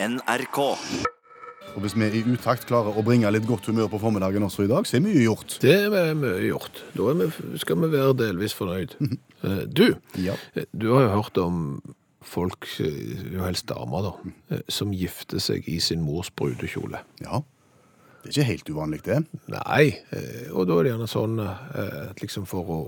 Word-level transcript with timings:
NRK. 0.00 0.58
Og 1.76 1.82
hvis 1.84 1.94
vi 1.98 2.06
i 2.18 2.22
utakt 2.32 2.64
klarer 2.68 2.96
å 2.96 3.02
bringe 3.06 3.28
litt 3.34 3.46
godt 3.46 3.66
humør 3.68 3.90
på 3.92 3.98
formiddagen 4.02 4.44
også 4.46 4.64
i 4.64 4.70
dag, 4.70 4.86
så 4.88 4.96
er 4.98 5.02
mye 5.04 5.24
gjort. 5.24 5.58
Det 5.62 5.74
er 5.90 6.14
mye 6.18 6.38
gjort. 6.48 6.80
Da 6.96 7.08
er 7.12 7.18
vi, 7.20 7.58
skal 7.60 7.80
vi 7.82 7.90
være 7.96 8.16
delvis 8.24 8.56
fornøyd. 8.58 8.96
Eh, 9.38 9.60
Du, 9.70 9.84
Ja. 10.18 10.32
eh, 10.58 10.64
du 10.74 10.88
har 10.90 11.04
jo 11.04 11.10
hørt 11.12 11.36
om 11.38 11.58
folk, 12.26 12.66
eh, 12.82 13.20
jo 13.36 13.44
helst 13.44 13.68
damer 13.70 14.02
da, 14.02 14.56
som 14.66 14.90
gifter 14.90 15.38
seg 15.38 15.62
i 15.70 15.76
sin 15.78 16.02
mors 16.02 16.26
brudekjole. 16.34 16.98
Ja. 17.22 17.38
Det 18.24 18.32
er 18.32 18.32
ikke 18.32 18.48
helt 18.48 18.72
uvanlig, 18.74 18.98
det. 19.06 19.20
Nei, 19.46 19.84
og 20.50 20.66
da 20.66 20.74
er 20.80 20.82
det 20.88 20.90
gjerne 20.90 21.06
sånn 21.12 21.38
at 21.46 22.18
liksom 22.18 22.48
for 22.50 22.66
å 22.66 22.80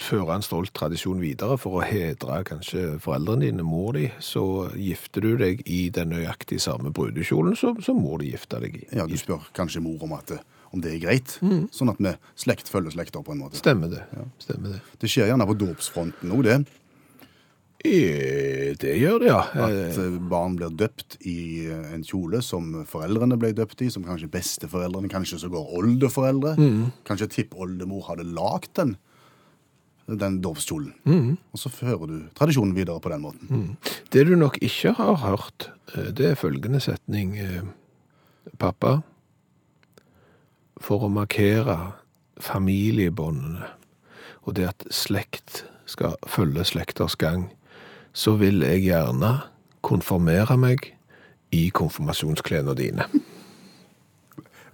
føre 0.00 0.34
en 0.38 0.42
stolt 0.44 0.72
tradisjon 0.76 1.20
videre, 1.20 1.58
for 1.60 1.78
å 1.80 1.84
hedre 1.84 2.40
kanskje 2.48 2.98
foreldrene 3.02 3.44
dine, 3.48 3.64
mor 3.66 3.92
di, 3.96 4.06
så 4.22 4.42
gifter 4.78 5.20
du 5.24 5.36
deg 5.40 5.60
i 5.68 5.88
den 5.94 6.12
nøyaktig 6.14 6.60
samme 6.64 6.92
brudekjolen 6.94 7.56
som, 7.58 7.76
som 7.84 8.00
mor 8.00 8.18
di 8.22 8.30
gifta 8.32 8.60
deg 8.62 8.80
i. 8.80 8.86
Ja, 8.96 9.06
Du 9.06 9.16
spør 9.20 9.44
kanskje 9.56 9.82
mor 9.84 10.02
om, 10.06 10.14
at, 10.16 10.32
om 10.72 10.80
det 10.80 10.94
er 10.96 11.02
greit, 11.04 11.36
sånn 11.74 11.92
at 11.92 12.00
vi 12.00 12.14
slekt 12.40 12.72
følger 12.72 12.94
slekter 12.96 13.24
på 13.26 13.34
en 13.36 13.42
måte. 13.44 13.60
Stemmer 13.60 13.92
det. 13.92 14.04
Stemmer 14.40 14.76
det. 14.78 14.80
Det 15.02 15.10
skjer 15.12 15.28
gjerne 15.32 15.48
på 15.50 15.58
dåpsfronten 15.60 16.32
òg, 16.32 16.46
det. 16.48 16.60
I, 17.82 18.74
Det 18.78 18.92
gjør 18.94 19.18
det, 19.18 19.26
ja. 19.26 19.40
At 19.58 19.96
Eh, 19.98 20.18
barn 20.30 20.54
blir 20.56 20.70
døpt 20.70 21.16
i 21.26 21.66
eh, 21.66 21.88
en 21.96 22.04
kjole 22.06 22.38
som 22.42 22.84
foreldrene 22.86 23.34
ble 23.36 23.50
døpt 23.58 23.82
i, 23.82 23.88
som 23.90 24.04
kanskje 24.06 24.30
besteforeldrene, 24.30 25.10
kanskje 25.10 25.40
så 25.42 25.50
går 25.50 25.66
Mm. 26.58 26.92
Kanskje 27.08 27.26
tippoldemor 27.28 28.06
hadde 28.06 28.24
lagd 28.30 28.70
den, 28.78 28.94
den 30.08 30.40
dåpskjolen. 30.42 30.92
Og 31.52 31.58
så 31.58 31.70
fører 31.72 32.06
du 32.10 32.16
tradisjonen 32.36 32.74
videre 32.76 33.00
på 33.00 33.08
den 33.12 33.22
måten. 33.22 33.76
Det 34.12 34.26
du 34.26 34.34
nok 34.36 34.58
ikke 34.62 34.92
har 34.98 35.14
hørt, 35.22 35.68
eh, 35.94 36.10
det 36.10 36.30
er 36.30 36.34
følgende 36.34 36.80
setning. 36.80 37.36
eh, 37.38 37.62
Pappa, 38.58 39.02
for 40.80 41.04
å 41.06 41.08
markere 41.08 41.92
familiebåndene 42.40 43.68
og 44.44 44.54
det 44.58 44.66
at 44.68 44.84
slekt 44.90 45.64
skal 45.86 46.16
følge 46.26 46.64
slekters 46.64 47.14
gang, 47.16 47.52
så 48.12 48.34
vil 48.36 48.60
jeg 48.66 48.82
gjerne 48.88 49.42
konfirmere 49.82 50.56
meg 50.58 50.92
i 51.52 51.68
konfirmasjonsklærne 51.70 52.74
dine. 52.74 53.06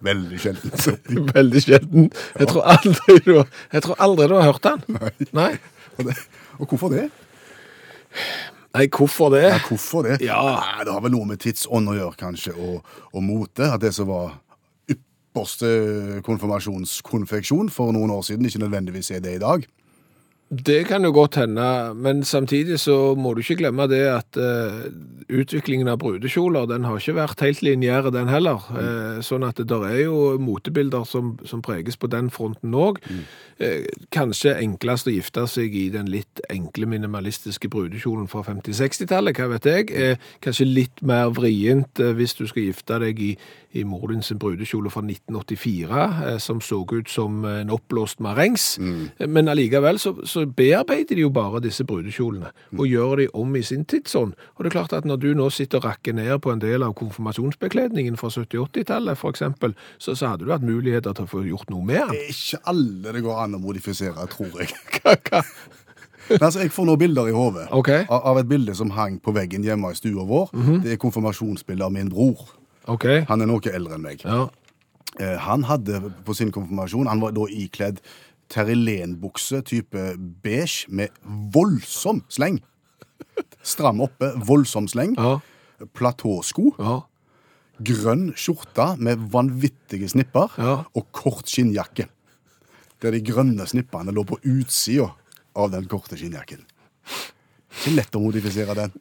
Veldig 0.04 0.38
sjelden. 0.41 0.74
Veldig 1.34 1.62
sjelden. 1.64 2.10
Jeg 2.38 2.50
tror 2.52 2.66
aldri 2.74 3.16
du, 3.24 3.32
jeg 3.72 3.84
tror 3.86 4.02
aldri 4.05 4.28
du 4.30 4.36
har 4.38 4.46
hørt 4.52 4.68
den. 4.68 5.00
Nei. 5.34 5.52
Og, 5.98 6.05
det, 6.06 6.14
og 6.58 6.70
hvorfor 6.70 6.92
det? 6.94 7.08
Nei, 8.77 8.84
hvorfor 8.94 9.32
det? 9.34 9.42
Ja, 9.48 9.58
hvorfor 9.66 10.06
det? 10.06 10.18
Ja. 10.22 10.38
Nei, 10.60 10.84
Det 10.86 10.94
har 10.94 11.02
vel 11.02 11.14
noe 11.16 11.27
med 11.27 11.40
tidsånd 11.42 11.90
å 11.90 11.96
gjøre, 11.96 12.14
kanskje, 12.20 12.55
og, 12.55 12.84
og 13.10 13.24
mote. 13.27 13.66
At 13.74 13.82
det 13.82 13.90
som 13.96 14.10
var 14.10 14.36
ypperste 14.92 15.72
konfirmasjonskonfeksjon 16.27 17.72
for 17.74 17.90
noen 17.96 18.12
år 18.14 18.22
siden, 18.28 18.46
ikke 18.46 18.62
nødvendigvis 18.62 19.10
er 19.16 19.24
det 19.24 19.38
i 19.38 19.42
dag. 19.42 19.66
Det 20.48 20.86
kan 20.88 21.04
jo 21.04 21.10
godt 21.12 21.36
hende, 21.36 21.94
men 21.94 22.22
samtidig 22.24 22.78
så 22.80 23.14
må 23.14 23.34
du 23.34 23.42
ikke 23.42 23.58
glemme 23.60 23.84
det 23.91 24.00
at 24.08 24.38
uh, 24.41 24.86
utviklingen 25.28 25.90
av 25.92 25.98
brudekjoler, 26.00 26.64
den 26.70 26.86
har 26.88 26.96
ikke 26.96 27.18
vært 27.18 27.42
helt 27.44 27.60
lineær, 27.60 28.08
den 28.14 28.30
heller. 28.32 28.64
Eh, 28.72 29.18
sånn 29.20 29.44
at 29.44 29.60
det 29.60 29.66
der 29.68 29.84
er 29.84 29.98
jo 30.06 30.38
motebilder 30.40 31.05
som, 31.05 31.34
som 31.44 31.60
preges 31.60 32.00
på 32.00 32.08
den 32.08 32.30
fronten 32.32 32.72
òg. 32.72 32.96
Eh, 33.60 33.84
kanskje 34.14 34.55
enklest 34.56 35.10
å 35.10 35.12
gifte 35.12 35.44
seg 35.52 35.77
i 35.77 35.88
den 35.92 36.08
litt 36.08 36.40
enkle 36.48 36.88
minimalistiske 36.88 37.68
brudekjolen 37.68 38.24
fra 38.33 38.40
50-60-tallet, 38.46 39.36
hva 39.36 39.50
vet 39.52 39.68
jeg. 39.68 40.16
Kanskje 40.44 40.68
litt 40.70 41.05
mer 41.05 41.28
vrient 41.36 42.00
hvis 42.16 42.38
du 42.38 42.46
skal 42.48 42.70
gifte 42.70 42.96
deg 43.05 43.20
i, 43.20 43.34
i 43.77 43.84
mor 43.84 44.08
din 44.08 44.22
sin 44.24 44.38
brudekjole 44.40 44.90
fra 44.90 45.02
1984, 45.05 46.05
eh, 46.24 46.38
som 46.40 46.60
så 46.64 46.80
ut 46.88 47.10
som 47.12 47.44
en 47.44 47.70
oppblåst 47.74 48.20
marengs. 48.24 48.78
Eh, 49.18 49.28
Men 49.28 49.48
allikevel 49.52 49.98
så, 50.00 50.14
så 50.24 50.37
bearbeider 50.46 51.16
de 51.16 51.24
jo 51.24 51.30
bare 51.34 51.60
disse 51.64 51.84
brudekjolene, 51.84 52.52
og 52.78 52.86
gjør 52.86 53.16
de 53.22 53.26
om 53.34 53.56
i 53.56 53.62
sin 53.62 53.84
tidsånd. 53.88 54.34
Og 54.56 54.64
det 54.64 54.70
er 54.70 54.76
klart 54.76 54.94
at 54.96 55.08
når 55.08 55.20
du 55.22 55.28
nå 55.38 55.48
sitter 55.54 55.80
og 55.80 55.88
rakker 55.88 56.16
ned 56.16 56.38
på 56.44 56.52
en 56.52 56.62
del 56.62 56.84
av 56.86 56.94
konfirmasjonsbekledningen 56.98 58.18
fra 58.20 58.30
70-80-tallet, 58.34 59.18
for 59.18 59.34
eksempel, 59.34 59.74
så, 59.98 60.14
så 60.14 60.34
hadde 60.34 60.46
du 60.46 60.52
hatt 60.54 60.66
muligheter 60.66 61.16
til 61.16 61.28
å 61.28 61.32
få 61.32 61.42
gjort 61.48 61.72
noe 61.72 61.84
med 61.84 62.02
den. 62.04 62.14
Er 62.18 62.32
ikke 62.32 62.62
alle 62.72 63.16
det 63.16 63.24
går 63.26 63.42
an 63.44 63.58
å 63.58 63.62
modifisere, 63.62 64.28
tror 64.32 64.62
jeg. 64.62 64.72
Men 66.28 66.42
altså, 66.44 66.60
Jeg 66.60 66.72
får 66.74 66.84
nå 66.84 66.96
bilder 67.00 67.30
i 67.30 67.32
hodet 67.32 67.66
okay. 67.72 68.05
av, 68.12 68.36
et 68.38 68.48
bilde 68.48 68.74
som 68.76 68.90
hang 68.92 69.16
på 69.24 69.32
veggen 69.32 69.64
hjemme 69.64 69.94
i 69.94 69.96
stua 69.96 70.26
vår. 70.28 70.50
Det 70.84 70.92
er 70.92 71.00
konfirmasjonsbilde 71.00 71.86
av 71.86 71.94
min 71.94 72.10
bror. 72.12 72.42
Okay. 72.88 73.22
Han 73.28 73.44
er 73.44 73.48
noe 73.48 73.72
eldre 73.72 73.96
enn 73.96 74.05
meg. 74.05 74.24
Ja. 74.24 74.46
Eh, 75.20 75.36
Han 75.40 75.64
hadde 75.64 76.12
på 76.24 76.34
sin 76.36 76.52
konfirmasjon 76.52 77.08
Han 77.08 77.20
var 77.20 77.32
da 77.36 77.46
ikledd 77.48 78.02
terrelenbukse 78.53 79.61
type 79.69 80.14
beige 80.45 80.89
med 80.89 81.14
voldsom 81.55 82.23
sleng. 82.33 82.61
Stram 83.63 84.01
oppe, 84.05 84.33
voldsom 84.48 84.89
sleng. 84.89 85.14
Ja. 85.19 85.39
Platåsko. 85.95 86.73
Ja. 86.79 87.01
Grønn 87.85 88.33
skjorte 88.35 88.95
med 88.98 89.20
vanvittige 89.33 90.09
snipper. 90.11 90.55
Ja. 90.59 90.77
Og 90.98 91.07
kort 91.14 91.47
skinnjakke. 91.51 92.09
Der 93.03 93.14
de 93.14 93.20
grønne 93.23 93.67
snippene 93.70 94.11
lå 94.14 94.25
på 94.27 94.41
utsida 94.42 95.13
av 95.59 95.70
den 95.75 95.86
korte 95.91 96.19
skinnjakken. 96.19 96.65
Ikke 97.79 97.92
lett 97.95 98.17
å 98.19 98.23
modifisere 98.25 98.75
den. 98.75 98.97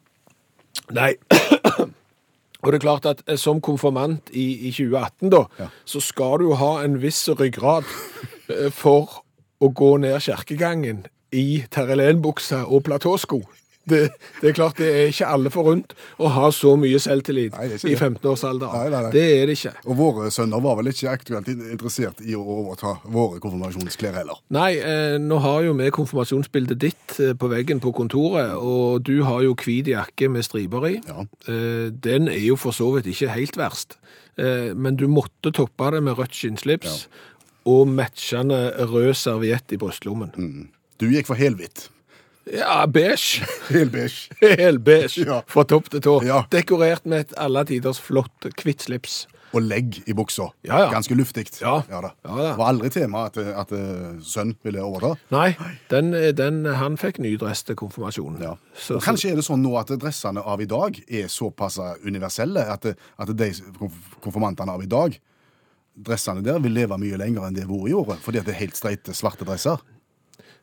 Nei. 0.93 1.13
Og 2.65 2.71
det 2.73 2.77
er 2.79 2.83
klart 2.83 3.05
at 3.09 3.19
eh, 3.29 3.37
som 3.39 3.59
konfirmant 3.63 4.29
i, 4.33 4.67
i 4.67 4.71
2018 4.73 5.29
da, 5.33 5.43
Ja. 5.61 5.67
så 5.85 6.01
skal 6.03 6.41
du 6.41 6.51
ha 6.57 6.71
en 6.83 6.97
viss 7.01 7.21
ryggrad 7.29 7.85
eh, 8.49 8.69
for 8.73 9.21
å 9.59 9.71
gå 9.73 9.93
ned 10.03 10.19
kjerkegangen 10.23 11.05
i 11.35 11.63
terrelenbuksa 11.73 12.65
og 12.67 12.85
platåsko. 12.87 13.41
Det, 13.87 14.09
det 14.41 14.49
er 14.49 14.55
klart 14.55 14.79
det 14.81 14.87
er 14.91 15.05
ikke 15.13 15.27
alle 15.31 15.51
forunt 15.51 15.93
å 16.19 16.27
ha 16.35 16.49
så 16.51 16.73
mye 16.79 16.99
selvtillit 16.99 17.53
Nei, 17.55 17.69
i 17.71 17.93
15-årsalder. 17.95 18.73
Nei, 18.73 18.89
nei, 18.91 19.01
nei. 19.05 19.11
Det 19.13 19.23
er 19.37 19.47
det 19.47 19.55
ikke. 19.55 19.71
Og 19.87 19.99
våre 20.01 20.31
sønner 20.35 20.63
var 20.65 20.75
vel 20.81 20.91
ikke 20.91 21.13
aktuelt 21.13 21.47
interessert 21.53 22.19
i 22.19 22.35
å 22.35 22.43
overta 22.43 22.97
våre 23.13 23.39
konfirmasjonsklær 23.43 24.19
heller. 24.19 24.41
Nei, 24.57 24.73
eh, 24.81 25.15
nå 25.23 25.39
har 25.45 25.61
jo 25.69 25.77
vi 25.79 25.87
konfirmasjonsbildet 25.95 26.81
ditt 26.83 27.15
eh, 27.23 27.31
på 27.39 27.51
veggen 27.53 27.79
på 27.83 27.95
kontoret, 27.95 28.57
og 28.59 29.07
du 29.07 29.21
har 29.27 29.45
jo 29.47 29.55
hvit 29.55 29.93
jakke 29.93 30.27
med 30.35 30.43
striper 30.47 30.89
i. 30.91 30.93
Ja. 31.07 31.23
Eh, 31.47 31.87
den 31.95 32.27
er 32.33 32.43
jo 32.43 32.59
for 32.59 32.75
så 32.75 32.91
vidt 32.97 33.07
ikke 33.13 33.31
helt 33.37 33.55
verst, 33.55 33.95
eh, 34.35 34.75
men 34.75 34.99
du 34.99 35.07
måtte 35.07 35.55
toppe 35.55 35.95
det 35.95 36.03
med 36.03 36.19
rødt 36.19 36.35
skinnslips 36.35 37.05
og 37.67 37.87
matchende 37.91 38.71
rød 38.87 39.13
serviett 39.19 39.75
i 39.75 39.79
brystlommen. 39.81 40.69
Du 41.01 41.09
gikk 41.11 41.27
for 41.29 41.35
helhvitt. 41.39 41.89
Ja, 42.47 42.85
beige. 42.87 43.43
Helbeige. 43.75 44.31
Helbeige 44.39 45.25
Ja. 45.27 45.41
fra 45.51 45.65
topp 45.67 45.89
til 45.91 45.99
tå. 46.05 46.21
Ja. 46.23 46.45
Dekorert 46.51 47.03
med 47.05 47.25
et 47.25 47.33
alle 47.37 47.65
tiders 47.67 47.99
flott 47.99 48.47
hvitt 48.63 48.85
slips. 48.87 49.25
Og 49.55 49.61
legg 49.63 49.97
i 50.07 50.13
buksa. 50.15 50.49
Ja, 50.67 50.79
ja. 50.85 50.87
Ganske 50.91 51.15
luftig. 51.15 51.45
Ja. 51.61 51.81
da. 51.87 51.91
Ja, 51.91 52.01
da. 52.07 52.11
Det 52.23 52.57
var 52.59 52.67
aldri 52.71 52.89
tema 52.91 53.25
at, 53.29 53.37
at 53.39 53.71
eh, 53.75 54.17
sønn 54.23 54.55
ville 54.63 54.83
overta. 54.83 55.13
Nei, 55.31 55.53
den, 55.91 56.11
den, 56.35 56.65
han 56.79 56.97
fikk 56.99 57.19
ny 57.23 57.33
dress 57.39 57.63
til 57.67 57.75
konfirmasjonen. 57.79 58.41
Ja. 58.43 58.55
Så, 58.75 58.99
kanskje 59.03 59.31
er 59.31 59.39
det 59.39 59.45
sånn 59.47 59.63
nå 59.63 59.71
at 59.79 59.91
dressene 59.99 60.43
av 60.43 60.63
i 60.63 60.67
dag 60.67 60.99
er 61.07 61.27
såpass 61.31 61.79
universelle 62.03 62.63
at, 62.75 62.89
at 62.95 63.31
de 63.39 63.51
konfirmantene 64.23 64.75
av 64.75 64.83
i 64.83 64.91
dag 64.91 65.15
Dressene 65.97 66.43
der 66.45 66.59
vil 66.61 66.75
leve 66.77 66.97
mye 67.01 67.17
lenger 67.17 67.47
enn 67.47 67.55
det 67.57 67.67
våre 67.69 67.89
gjorde, 67.89 68.17
fordi 68.21 68.43
det 68.45 68.53
er 68.53 68.59
helt 68.61 68.77
streite 68.77 69.15
svarte 69.17 69.45
dresser. 69.47 69.81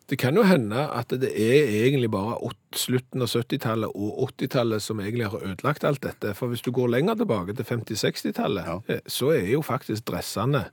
Det 0.06 0.18
kan 0.20 0.36
jo 0.36 0.42
hende 0.44 0.82
at 0.92 1.08
det 1.16 1.30
er 1.32 1.64
egentlig 1.86 2.10
bare 2.12 2.36
slutten 2.76 3.24
av 3.24 3.30
70-tallet 3.32 3.88
og 3.96 4.28
80-tallet 4.28 4.82
som 4.84 5.00
egentlig 5.00 5.30
har 5.32 5.40
ødelagt 5.48 5.84
alt 5.88 6.02
dette. 6.04 6.34
For 6.36 6.52
hvis 6.52 6.60
du 6.62 6.70
går 6.76 6.92
lenger 6.92 7.16
tilbake 7.22 7.54
til 7.56 7.64
50-60-tallet, 7.64 8.66
Ja. 8.68 8.78
eh, 8.88 9.00
så 9.08 9.32
er 9.32 9.48
jo 9.54 9.62
faktisk 9.64 10.04
dressene 10.12 10.66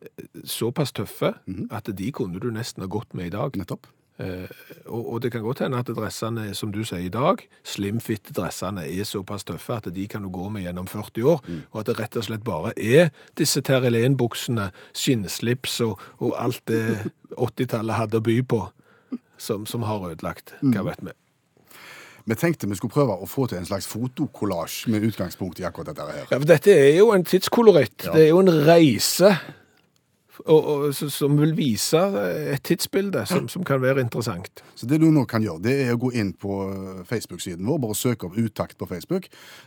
eh, 0.00 0.24
såpass 0.48 0.92
tøffe 0.96 1.34
at 1.70 1.90
de 1.92 2.10
kunne 2.12 2.40
du 2.40 2.48
nesten 2.50 2.80
ha 2.82 2.88
gått 2.88 3.12
med 3.14 3.26
i 3.26 3.36
dag. 3.36 3.52
Nettopp. 3.60 3.86
Eh, 4.20 4.48
og, 4.86 5.22
det 5.22 5.30
kan 5.32 5.42
godt 5.42 5.62
hende 5.64 5.78
at 5.80 5.88
dressene, 5.96 6.50
som 6.54 6.72
du 6.74 6.82
sier 6.84 7.06
i 7.06 7.12
dag, 7.12 7.40
slimfit-dressene 7.64 8.84
er 8.84 9.08
såpass 9.08 9.46
tøffe 9.48 9.78
at 9.78 9.88
de 9.94 10.06
kan 10.10 10.26
du 10.26 10.28
gå 10.34 10.48
med 10.52 10.66
gjennom 10.66 10.88
40 10.90 11.30
år, 11.30 11.40
og 11.70 11.80
at 11.80 11.88
det 11.88 11.96
rett 12.00 12.18
og 12.20 12.26
slett 12.26 12.44
bare 12.44 12.74
er 12.76 13.08
disse 13.40 13.62
terrelenbuksene, 13.64 14.70
skinnslips 14.92 15.80
og, 15.86 16.02
og 16.20 16.36
alt 16.40 16.62
det 16.68 16.84
80-tallet 17.48 17.96
hadde 17.96 18.20
å 18.20 18.26
by 18.28 18.36
på, 18.44 18.60
som, 19.40 19.64
som 19.66 19.88
har 19.88 20.10
ødelagt. 20.10 20.56
Hva 20.60 20.84
vet 20.90 21.04
vi? 21.06 21.16
Vi 22.30 22.36
tenkte 22.36 22.68
vi 22.68 22.76
skulle 22.76 22.92
prøve 22.92 23.16
å 23.16 23.26
få 23.26 23.46
til 23.48 23.58
en 23.58 23.66
slags 23.66 23.88
fotokollasj 23.90 24.90
med 24.92 25.06
utgangspunkt 25.08 25.62
i 25.62 25.64
akkurat 25.66 25.94
dette 25.94 26.04
her. 26.10 26.26
Ja, 26.26 26.36
for 26.36 26.46
dette 26.46 26.74
er 26.76 26.92
jo 26.98 27.08
en 27.14 27.24
tidskoloritt. 27.26 28.04
Ja. 28.04 28.12
Det 28.12 28.26
er 28.26 28.28
jo 28.34 28.42
en 28.44 28.52
reise 28.68 29.32
og, 30.46 30.68
og, 30.70 30.94
som 30.94 31.36
vil 31.40 31.52
vise 31.58 32.00
et 32.54 32.62
tidsbilde 32.66 33.24
som, 33.28 33.48
som 33.50 33.64
kan 33.66 33.80
være 33.82 34.04
interessant. 34.04 34.62
Så 34.78 34.88
det 34.88 35.00
du 35.02 35.08
nå 35.12 35.26
kan 35.28 35.44
gjøre, 35.44 35.62
det 35.64 35.74
er 35.84 35.94
å 35.94 36.00
gå 36.00 36.12
inn 36.16 36.32
på 36.36 36.60
eh, 36.70 37.02
Facebook-siden 37.08 37.66
vår, 37.68 37.80
bare 37.84 37.98
søke 37.98 38.28
opp 38.28 38.38
Utakt 38.40 38.78
på 38.80 38.88
Facebook. 38.88 39.26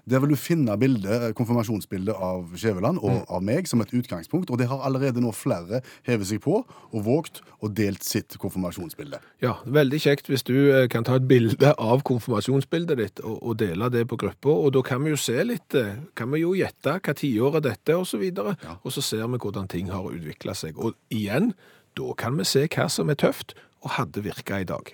Der 0.10 0.24
vil 0.24 0.34
du 0.34 0.40
finne 0.40 0.76
bildet, 0.82 1.34
konfirmasjonsbildet 1.38 2.16
av 2.16 2.56
Skjæveland 2.58 3.02
og 3.04 3.28
av 3.30 3.44
meg 3.46 3.70
som 3.70 3.84
et 3.84 3.94
utgangspunkt, 3.94 4.50
og 4.50 4.60
det 4.62 4.70
har 4.72 4.82
allerede 4.86 5.22
nå 5.22 5.34
flere 5.36 5.84
hevet 6.08 6.30
seg 6.30 6.42
på 6.44 6.62
og 6.64 7.06
vågt 7.06 7.44
og 7.64 7.76
delt 7.78 8.04
sitt 8.06 8.38
konfirmasjonsbilde. 8.42 9.20
Ja, 9.44 9.58
veldig 9.66 10.00
kjekt 10.04 10.32
hvis 10.32 10.46
du 10.48 10.56
eh, 10.72 10.88
kan 10.92 11.06
ta 11.06 11.20
et 11.20 11.28
bilde 11.30 11.74
av 11.78 12.04
konfirmasjonsbildet 12.08 13.00
ditt 13.00 13.24
og, 13.24 13.38
og 13.42 13.60
dele 13.62 13.92
det 13.94 14.06
på 14.10 14.18
gruppa, 14.20 14.54
og 14.54 14.74
da 14.76 14.84
kan 14.86 15.04
vi 15.04 15.14
jo 15.14 15.20
se 15.20 15.38
litt, 15.46 15.78
eh, 15.78 15.96
kan 16.18 16.32
vi 16.34 16.44
jo 16.44 16.56
gjette 16.58 16.98
hva 16.98 17.18
tiår 17.18 17.60
er 17.60 17.68
dette 17.70 17.98
og 18.00 18.08
så 18.10 18.20
videre, 18.22 18.56
og 18.82 18.94
så 18.94 19.04
ser 19.06 19.28
vi 19.28 19.42
hvordan 19.44 19.70
ting 19.72 19.92
har 19.94 20.08
utviklet 20.10 20.58
seg. 20.58 20.63
Og 20.72 20.96
igjen, 21.14 21.52
da 21.98 22.14
kan 22.18 22.38
vi 22.40 22.48
se 22.48 22.66
hva 22.68 22.88
som 22.90 23.12
er 23.12 23.20
tøft 23.20 23.56
og 23.84 23.98
hadde 23.98 24.24
virket 24.24 24.64
i 24.64 24.70
dag. 24.70 24.94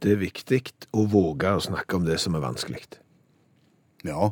Det 0.00 0.14
er 0.14 0.22
viktig 0.22 0.62
å 0.96 1.04
våge 1.12 1.52
å 1.52 1.60
snakke 1.60 1.98
om 1.98 2.06
det 2.08 2.16
som 2.22 2.36
er 2.38 2.44
vanskelig. 2.44 2.86
Ja, 4.06 4.30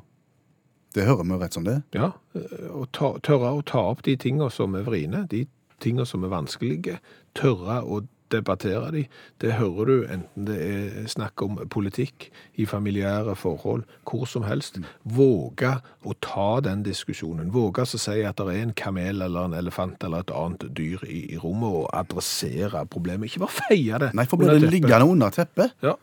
det 0.96 1.05
hører 1.05 1.26
vi 1.28 1.37
rett 1.43 1.56
som 1.58 1.66
det. 1.66 1.82
Ja, 1.93 2.14
å 2.32 2.81
og 2.81 2.93
ta, 2.96 3.12
tørre 3.20 3.52
å 3.58 3.64
ta 3.66 3.84
opp 3.90 4.00
de 4.06 4.16
tingene 4.16 4.49
som 4.50 4.76
er 4.78 4.87
vriene, 4.87 5.26
de 5.28 5.44
tingene 5.82 6.08
som 6.08 6.25
er 6.25 6.32
vanskelige, 6.32 6.96
tørre 7.37 7.82
å 7.84 8.00
debattere 8.30 8.90
de. 8.94 9.02
Det 9.40 9.52
hører 9.58 9.86
du 9.90 9.94
enten 10.10 10.44
det 10.48 10.56
er 10.58 11.06
snakk 11.10 11.42
om 11.42 11.56
politikk, 11.70 12.28
i 12.58 12.66
familiære 12.66 13.34
forhold, 13.38 13.84
hvor 14.08 14.26
som 14.26 14.42
helst. 14.48 14.78
Våge 15.04 15.75
å 16.04 16.14
ta 16.25 16.60
den 16.64 16.82
diskusjonen. 16.86 17.52
Våge 17.54 17.84
å 17.86 17.86
si 17.98 18.19
at 18.26 18.36
det 18.40 18.46
er 18.54 18.62
en 18.62 18.75
kamel 18.78 19.22
eller 19.22 19.48
en 19.48 19.54
elefant 19.58 20.02
eller 20.04 20.25
et 20.26 20.30
annet 20.34 20.66
dyr 20.76 21.04
i, 21.06 21.25
i 21.34 21.38
rommet, 21.38 21.70
og 21.84 21.88
adressere 21.94 22.84
problemet. 22.90 23.30
Ikke 23.30 23.44
bare 23.46 23.56
feie 23.69 23.98
det. 24.04 24.12
Nei, 24.19 24.26
for 24.26 24.40
blir 24.40 24.58
det 24.58 24.70
liggende 24.72 25.06
under 25.08 25.31
teppet, 25.34 25.74
Ja, 25.82 25.94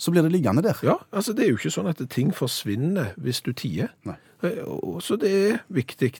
så 0.00 0.10
blir 0.14 0.22
det 0.24 0.32
liggende 0.32 0.62
der. 0.64 0.78
ja, 0.82 0.94
altså 1.12 1.34
det 1.36 1.44
er 1.44 1.50
jo 1.50 1.58
ikke 1.58 1.70
sånn 1.74 1.90
at 1.90 1.98
ting 2.08 2.30
forsvinner 2.32 3.10
hvis 3.20 3.42
du 3.44 3.52
tier. 3.52 3.90
Nei. 4.08 4.16
Eh, 4.42 4.62
Så 5.04 5.18
det 5.20 5.30
er 5.30 5.58
viktig 5.68 6.14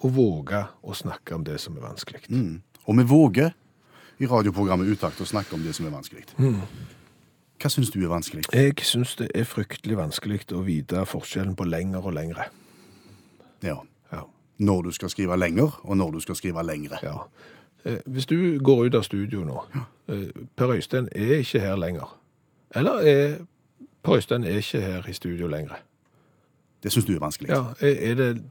å 0.00 0.08
våge 0.08 0.62
å 0.82 0.94
snakke 0.96 1.34
om 1.36 1.44
det 1.44 1.58
som 1.60 1.76
er 1.76 1.84
vanskelig. 1.84 2.22
Mm. 2.30 2.62
Og 2.88 2.96
vi 2.96 3.04
våger 3.04 3.50
i 4.18 4.26
radioprogrammet 4.26 4.88
Utakt 4.92 5.20
å 5.20 5.26
snakke 5.28 5.54
om 5.54 5.62
det 5.62 5.74
som 5.76 5.86
er 5.86 5.94
vanskelig. 5.94 6.24
Hva 7.58 7.70
syns 7.70 7.90
du 7.90 7.98
er 8.04 8.10
vanskelig? 8.10 8.44
Jeg 8.54 8.74
syns 8.86 9.16
det 9.18 9.30
er 9.34 9.44
fryktelig 9.48 9.96
vanskelig 9.98 10.44
å 10.54 10.62
vite 10.66 11.04
forskjellen 11.06 11.56
på 11.58 11.66
lenger 11.66 12.04
og 12.06 12.14
lengre. 12.14 12.48
Ja. 13.62 13.76
Ja. 14.12 14.22
Når 14.58 14.82
du 14.88 14.90
skal 14.94 15.10
skrive 15.10 15.36
lenger, 15.38 15.80
og 15.82 15.96
når 15.96 16.12
du 16.18 16.20
skal 16.20 16.38
skrive 16.38 16.62
lengre. 16.66 16.98
ja. 17.02 17.16
Eh, 17.84 17.98
Hvis 18.06 18.26
du 18.26 18.58
går 18.62 18.86
ut 18.86 18.94
av 18.94 19.02
studio 19.06 19.44
nå 19.46 19.60
ja. 19.74 19.84
Per 20.56 20.70
Øystein 20.74 21.08
er 21.12 21.38
ikke 21.42 21.60
her 21.60 21.76
lenger. 21.76 22.08
Eller 22.74 22.92
er 23.06 23.36
Per 24.02 24.16
Øystein 24.16 24.44
er 24.44 24.56
ikke 24.58 24.80
her 24.80 25.08
i 25.08 25.12
studio 25.12 25.46
lenger. 25.46 25.78
Det 26.82 26.92
syns 26.92 27.04
du 27.06 27.14
er 27.14 27.20
vanskelig. 27.20 27.50
Ja, 27.50 27.64
er 27.80 28.14
det 28.14 28.42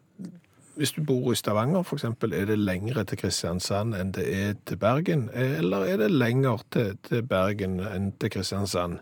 Hvis 0.78 0.92
du 0.94 1.02
bor 1.02 1.32
i 1.34 1.36
Stavanger, 1.36 1.82
eksempel, 1.94 2.34
er 2.38 2.46
det 2.52 2.60
lengre 2.62 3.02
til 3.10 3.18
Kristiansand 3.18 3.96
enn 3.98 4.12
det 4.14 4.26
er 4.30 4.56
til 4.70 4.78
Bergen? 4.78 5.28
Eller 5.34 5.88
er 5.90 5.98
det 6.04 6.12
lenger 6.14 6.62
til, 6.74 6.92
til 7.08 7.24
Bergen 7.26 7.80
enn 7.82 8.12
til 8.22 8.30
Kristiansand? 8.36 9.00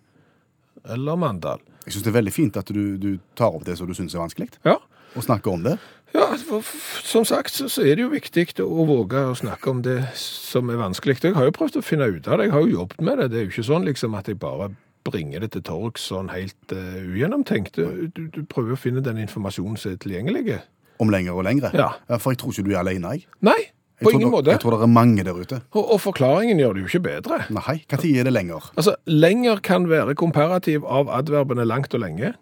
Eller 0.87 1.19
Mandal? 1.19 1.59
Jeg 1.85 1.93
syns 1.93 2.05
det 2.07 2.11
er 2.13 2.19
veldig 2.21 2.33
fint 2.33 2.57
at 2.57 2.71
du, 2.73 2.95
du 3.01 3.11
tar 3.37 3.53
opp 3.57 3.65
det 3.67 3.75
som 3.77 3.89
du 3.89 3.93
syns 3.97 4.15
er 4.15 4.23
vanskelig, 4.23 4.47
Ja. 4.65 4.77
og 5.15 5.23
snakker 5.27 5.51
om 5.51 5.63
det. 5.67 5.75
Ja, 6.15 6.29
for, 6.47 6.63
som 7.03 7.25
sagt 7.27 7.51
så, 7.51 7.67
så 7.69 7.83
er 7.83 7.97
det 7.97 8.05
jo 8.05 8.13
viktig 8.13 8.47
å 8.63 8.85
våge 8.87 9.25
å 9.27 9.35
snakke 9.35 9.69
om 9.73 9.81
det 9.83 9.99
som 10.19 10.69
er 10.71 10.79
vanskelig. 10.79 11.17
Jeg 11.25 11.35
har 11.35 11.49
jo 11.49 11.53
prøvd 11.57 11.81
å 11.81 11.83
finne 11.83 12.07
ut 12.07 12.27
av 12.31 12.39
det, 12.39 12.47
jeg 12.47 12.55
har 12.55 12.63
jo 12.63 12.77
jobbet 12.79 13.03
med 13.03 13.19
det. 13.19 13.29
Det 13.33 13.39
er 13.41 13.45
jo 13.49 13.51
ikke 13.51 13.67
sånn 13.67 13.87
liksom 13.89 14.15
at 14.15 14.31
jeg 14.31 14.39
bare 14.39 14.71
bringer 15.05 15.43
det 15.43 15.51
til 15.53 15.65
torgs 15.67 16.07
sånn 16.09 16.31
helt 16.33 16.71
uh, 16.73 16.95
ugjennomtenkt. 17.03 17.75
Du, 17.77 18.07
du, 18.15 18.23
du 18.33 18.39
prøver 18.49 18.73
å 18.73 18.79
finne 18.79 19.03
den 19.05 19.19
informasjonen 19.21 19.77
som 19.77 19.91
er 19.93 19.99
tilgjengelig. 20.01 20.61
Om 21.01 21.11
lenger 21.11 21.35
og 21.35 21.43
lengre. 21.47 21.71
Ja. 21.75 21.89
For 22.17 22.31
jeg 22.31 22.41
tror 22.41 22.53
ikke 22.53 22.67
du 22.69 22.75
er 22.75 22.81
alene, 22.83 23.15
jeg. 23.15 23.25
Nei, 23.45 23.59
på 24.01 24.11
jeg 24.11 24.19
ingen 24.19 24.31
måte. 24.33 24.51
Jeg 24.51 24.59
tror 24.63 24.75
det 24.75 24.85
er 24.87 24.91
mange 24.91 25.23
der 25.23 25.35
ute. 25.35 25.61
Og, 25.71 25.83
og 25.95 26.01
forklaringen 26.03 26.59
gjør 26.59 26.75
det 26.75 26.85
jo 26.85 26.89
ikke 26.91 27.03
bedre. 27.05 27.41
Nei, 27.55 27.77
når 27.91 28.07
er 28.11 28.27
det 28.27 28.33
lenger? 28.33 28.71
Altså, 28.75 28.95
lenger 29.07 29.61
kan 29.63 29.89
være 29.91 30.15
komparativ 30.19 30.87
av 30.87 31.11
adverbene 31.11 31.67
langt 31.67 31.95
og 31.95 32.03
lenge. 32.03 32.33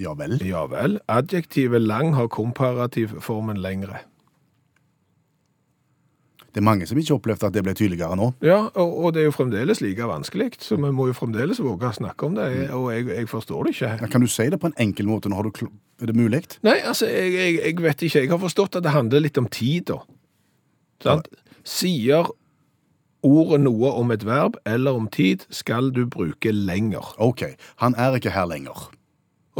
Ja 0.00 0.14
vel. 0.16 0.38
Ja 0.46 0.64
vel. 0.70 0.96
Adjektivet 1.12 1.82
lang 1.84 2.14
har 2.16 2.30
komparativformen 2.32 3.60
lengre. 3.60 4.00
Det 6.50 6.58
er 6.58 6.66
mange 6.66 6.86
som 6.90 6.98
ikke 6.98 7.14
opplevde 7.14 7.46
at 7.46 7.54
det 7.54 7.62
ble 7.62 7.74
tydeligere 7.78 8.16
nå. 8.18 8.32
Ja, 8.42 8.58
og, 8.74 8.94
og 9.04 9.12
det 9.14 9.22
er 9.22 9.28
jo 9.28 9.34
fremdeles 9.36 9.80
like 9.84 10.06
vanskelig, 10.10 10.50
så 10.64 10.78
vi 10.80 10.90
må 10.94 11.06
jo 11.06 11.14
fremdeles 11.14 11.60
våge 11.62 11.86
å 11.86 11.94
snakke 11.94 12.26
om 12.26 12.34
det, 12.38 12.48
og 12.74 12.88
jeg, 12.90 13.06
jeg 13.12 13.28
forstår 13.30 13.68
det 13.68 13.74
ikke. 13.76 13.92
Ja, 14.02 14.08
Kan 14.10 14.26
du 14.26 14.30
si 14.30 14.48
det 14.50 14.58
på 14.62 14.70
en 14.70 14.74
enkel 14.82 15.06
måte? 15.10 15.30
Nå 15.30 15.38
har 15.38 15.46
du 15.46 15.52
er 16.00 16.08
det 16.10 16.16
mulig? 16.16 16.42
Nei, 16.66 16.78
altså, 16.80 17.06
jeg, 17.06 17.32
jeg, 17.36 17.54
jeg 17.60 17.82
vet 17.84 18.02
ikke. 18.08 18.24
Jeg 18.24 18.32
har 18.32 18.40
forstått 18.40 18.80
at 18.80 18.86
det 18.86 18.94
handler 18.94 19.22
litt 19.22 19.38
om 19.38 19.46
tid, 19.52 19.92
da. 19.92 20.00
Sant? 21.04 21.28
Sier 21.66 22.30
ordet 23.26 23.60
noe 23.60 23.92
om 24.00 24.10
et 24.14 24.24
verb 24.24 24.56
eller 24.68 24.96
om 24.96 25.06
tid, 25.12 25.44
skal 25.52 25.92
du 25.94 26.06
bruke 26.08 26.52
lenger. 26.56 27.12
OK, 27.20 27.44
han 27.84 27.96
er 28.00 28.16
ikke 28.16 28.32
her 28.32 28.48
lenger. 28.48 28.88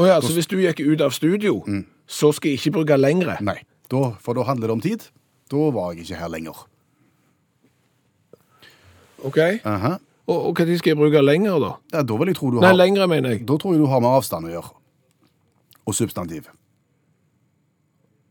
Å 0.01 0.07
ja, 0.09 0.19
så 0.25 0.33
hvis 0.33 0.49
du 0.49 0.57
gikk 0.63 0.81
ut 0.81 1.03
av 1.05 1.13
studio, 1.13 1.61
så 2.09 2.33
skal 2.33 2.55
jeg 2.55 2.63
ikke 2.63 2.79
bruke 2.81 2.97
lengre? 2.99 3.37
Nei, 3.45 3.59
da, 3.93 4.15
for 4.23 4.39
da 4.39 4.47
handler 4.49 4.71
det 4.71 4.79
om 4.79 4.85
tid. 4.85 5.09
Da 5.51 5.69
var 5.75 5.93
jeg 5.93 6.07
ikke 6.07 6.23
her 6.23 6.33
lenger. 6.33 6.65
Ok? 9.27 9.39
Aha. 9.65 9.97
Og, 10.31 10.37
og 10.51 10.55
hva 10.55 10.77
skal 10.79 10.93
jeg 10.93 10.99
bruke 10.99 11.23
lenger, 11.25 11.59
da? 11.63 11.71
Ja, 11.95 12.03
da 12.07 12.19
vil 12.21 12.31
jeg 12.31 12.39
tro 12.39 12.53
du 12.53 12.61
Nei, 12.61 12.71
har 12.71 12.79
lengre, 12.79 13.09
mener 13.11 13.35
jeg. 13.35 13.47
Da 13.49 13.57
tror 13.59 13.75
jeg 13.75 13.83
du 13.83 13.89
har 13.91 14.03
med 14.05 14.15
avstand 14.15 14.47
å 14.47 14.53
gjøre. 14.53 14.75
Og 15.91 15.97
substantiv. 15.97 16.51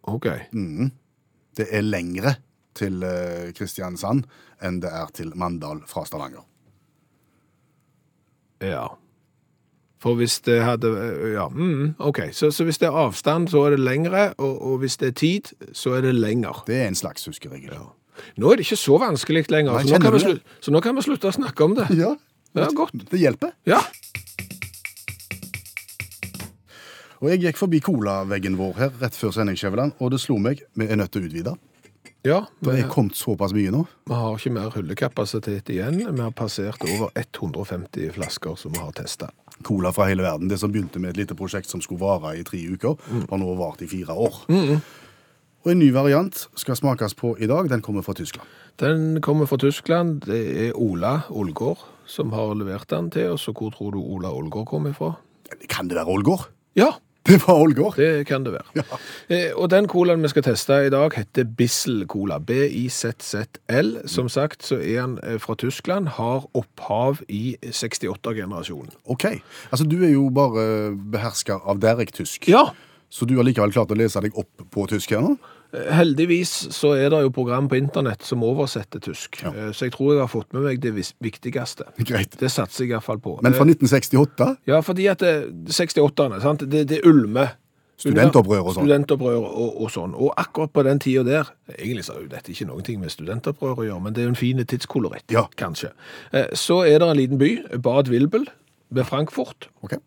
Ok. 0.10 0.30
Det 1.60 1.68
er 1.68 1.84
lengre 1.84 2.38
til 2.80 3.04
eh, 3.04 3.50
Kristiansand 3.58 4.24
enn 4.64 4.80
det 4.84 4.92
er 4.96 5.12
til 5.16 5.34
Mandal 5.36 5.84
fra 5.90 6.06
Stavanger. 6.08 6.46
Ja. 8.64 8.88
For 10.00 10.16
hvis 10.20 10.40
det 10.48 10.62
hadde 10.64 10.90
Ja, 11.34 11.50
mm, 11.52 11.96
OK. 12.00 12.30
Så, 12.32 12.52
så 12.56 12.64
hvis 12.68 12.80
det 12.80 12.88
er 12.88 12.96
avstand, 12.96 13.50
så 13.52 13.66
er 13.68 13.76
det 13.76 13.84
lengre, 13.84 14.30
og, 14.38 14.62
og 14.62 14.78
hvis 14.84 14.98
det 14.98 15.12
er 15.12 15.18
tid, 15.20 15.52
så 15.76 15.98
er 15.98 16.08
det 16.08 16.16
lenger. 16.16 16.64
Det 16.68 16.80
er 16.80 16.88
en 16.88 16.96
slags 16.96 17.28
huskeregel. 17.28 17.76
Nå 18.38 18.52
er 18.52 18.60
det 18.60 18.66
ikke 18.68 18.80
så 18.82 18.98
vanskelig 19.02 19.46
lenger, 19.52 19.74
Nei, 19.80 19.84
så, 19.88 19.96
nå 19.96 20.02
kan 20.04 20.14
vi 20.14 20.20
du 20.20 20.26
slutte, 20.26 20.58
så 20.66 20.72
nå 20.76 20.82
kan 20.86 20.96
vi 21.00 21.06
slutte 21.08 21.32
å 21.32 21.36
snakke 21.36 21.64
om 21.68 21.76
det. 21.80 21.88
Ja, 21.98 22.16
Ja, 22.58 22.68
godt. 22.74 22.96
det 23.12 23.20
hjelper. 23.22 23.52
Ja. 23.70 23.82
Og 27.20 27.28
jeg 27.34 27.42
gikk 27.44 27.58
forbi 27.60 27.82
colaveggen 27.84 28.56
vår 28.60 28.78
her 28.80 28.94
rett 29.02 29.18
før 29.18 29.34
sending, 29.36 29.58
Skjæveland, 29.60 29.98
og 30.00 30.14
det 30.14 30.22
slo 30.24 30.38
meg 30.40 30.62
vi 30.80 30.88
er 30.88 30.96
nødt 31.00 31.12
til 31.12 31.26
å 31.26 31.28
utvide. 31.28 31.54
ja 32.24 32.40
Det 32.64 32.78
er 32.80 32.88
kommet 32.92 33.16
såpass 33.20 33.52
mye 33.56 33.72
nå. 33.76 33.84
vi 34.08 34.14
har 34.16 34.38
ikke 34.38 34.54
mer 34.56 34.72
hyllekapasitet 34.76 35.70
igjen. 35.70 36.00
Vi 36.16 36.22
har 36.22 36.32
passert 36.32 36.80
over 36.88 37.12
150 37.16 38.14
flasker 38.16 38.56
som 38.56 38.72
vi 38.72 38.80
har 38.80 38.92
testa. 38.96 39.30
Cola 39.64 39.92
fra 39.92 40.08
hele 40.08 40.24
verden. 40.24 40.48
Det 40.48 40.60
som 40.60 40.72
begynte 40.72 41.00
med 41.00 41.12
et 41.12 41.18
lite 41.18 41.36
prosjekt 41.36 41.68
som 41.68 41.82
skulle 41.84 42.00
vare 42.00 42.38
i 42.40 42.44
tre 42.48 42.58
uker, 42.72 42.96
har 43.30 43.38
nå 43.38 43.56
vart 43.60 43.82
i 43.84 43.88
fire 43.92 44.16
år. 44.16 44.40
Og 45.66 45.72
en 45.74 45.80
ny 45.82 45.90
variant 45.92 46.46
skal 46.56 46.78
smakes 46.80 47.14
på 47.20 47.34
i 47.40 47.48
dag. 47.50 47.68
Den 47.70 47.82
kommer 47.84 48.02
fra 48.06 48.14
Tyskland. 48.16 48.48
Den 48.80 49.20
kommer 49.22 49.46
fra 49.50 49.58
Tyskland. 49.60 50.22
Det 50.26 50.70
er 50.70 50.78
Ola 50.80 51.22
Ålgård 51.30 51.82
som 52.10 52.32
har 52.34 52.56
levert 52.58 52.88
den 52.90 53.12
til 53.14 53.34
oss. 53.36 53.48
Og 53.52 53.60
hvor 53.60 53.74
tror 53.76 53.92
du 53.94 54.00
Ola 54.00 54.32
Ålgård 54.32 54.66
kommer 54.72 54.94
fra? 54.96 55.14
Kan 55.70 55.90
det 55.92 55.98
være 56.00 56.08
Ålgård? 56.16 56.48
Ja, 56.80 56.94
Det 57.30 57.36
var 57.48 57.60
Ålgård. 57.62 57.96
det 58.00 58.26
kan 58.26 58.46
det 58.46 58.54
være. 58.56 58.84
Eh, 59.30 59.52
og 59.56 59.68
den 59.70 59.86
colaen 59.92 60.24
vi 60.24 60.30
skal 60.32 60.44
teste 60.48 60.74
i 60.88 60.90
dag 60.90 61.12
heter 61.14 61.44
Bissel 61.44 62.06
Cola. 62.08 62.40
B-I-Z-Z-L. 62.40 63.92
Som 64.10 64.30
sagt 64.30 64.64
så 64.66 64.80
er 64.80 65.02
den 65.04 65.18
eh, 65.24 65.38
fra 65.40 65.54
Tyskland, 65.60 66.08
har 66.16 66.48
opphav 66.58 67.20
i 67.30 67.58
68-generasjonen. 67.66 68.96
OK. 69.06 69.26
Altså, 69.72 69.86
du 69.86 70.00
er 70.06 70.14
jo 70.16 70.30
bare 70.34 70.96
behersker 71.12 71.60
av 71.70 71.80
Derek-tysk. 71.84 72.48
Ja, 72.50 72.70
Så 73.10 73.26
du 73.26 73.36
har 73.38 73.44
likevel 73.44 73.72
klart 73.74 73.90
å 73.92 73.98
lese 73.98 74.22
deg 74.22 74.36
opp 74.38 74.68
på 74.72 74.88
tysk 74.88 75.10
her 75.16 75.22
nå? 75.26 75.38
eh, 75.74 75.88
heldigvis 75.98 76.52
så 76.74 76.92
er 76.98 77.10
det 77.10 77.22
jo 77.24 77.30
program 77.34 77.68
på 77.70 77.78
internett 77.78 78.22
som 78.26 78.44
oversetter 78.46 79.00
tysk. 79.02 79.42
Ja. 79.44 79.50
Eh, 79.50 79.72
Så 79.74 79.86
jeg 79.88 79.94
tror 79.94 80.14
jeg 80.14 80.22
har 80.22 80.28
fått 80.30 80.54
med 80.54 80.64
meg 80.64 80.80
det 80.82 80.94
viktigste. 81.22 81.88
Greit. 82.10 82.38
Det 82.40 82.50
satser 82.52 82.86
jeg 82.86 82.92
i 82.92 82.94
hvert 82.98 83.04
fall 83.08 83.20
på. 83.20 83.40
Men 83.42 83.54
fra 83.54 83.66
Eh, 83.66 83.74
1968 83.74 84.58
Ja, 84.68 84.82
fordi 84.82 85.08
at 85.10 85.20
det- 85.20 85.50
68-ene, 85.74 86.42
sant? 86.42 86.70
Det, 86.70 86.86
det 86.88 87.02
ulmer. 87.06 87.56
Studentopprør 88.00 88.62
og 88.64 88.74
sånn. 88.78 88.86
Studentopprør 88.86 89.42
og, 89.44 89.82
og 89.84 89.90
sånn. 89.92 90.14
Og 90.16 90.30
akkurat 90.40 90.72
på 90.72 90.84
den 90.88 91.00
tida 91.04 91.24
der 91.28 91.50
Egentlig 91.76 92.06
så 92.08 92.14
er 92.16 92.22
jo 92.22 92.30
dette 92.32 92.54
ikke 92.54 92.68
noe 92.70 92.98
med 93.02 93.12
studentopprør 93.12 93.82
å 93.82 93.88
gjøre, 93.90 94.02
men 94.06 94.14
det 94.14 94.22
er 94.22 94.30
jo 94.30 94.36
en 94.36 94.40
fin 94.40 94.58
tidskoloritt, 94.66 95.26
Ja. 95.34 95.48
kanskje. 95.58 95.92
Eh, 96.32 96.48
Så 96.56 96.84
er 96.88 97.00
det 97.00 97.10
en 97.10 97.18
liten 97.18 97.38
by, 97.38 97.78
Bad 97.78 98.08
Wilbel, 98.08 98.46
ved 98.92 99.06
Frankfurt. 99.06 99.68
Ok. 99.84 99.98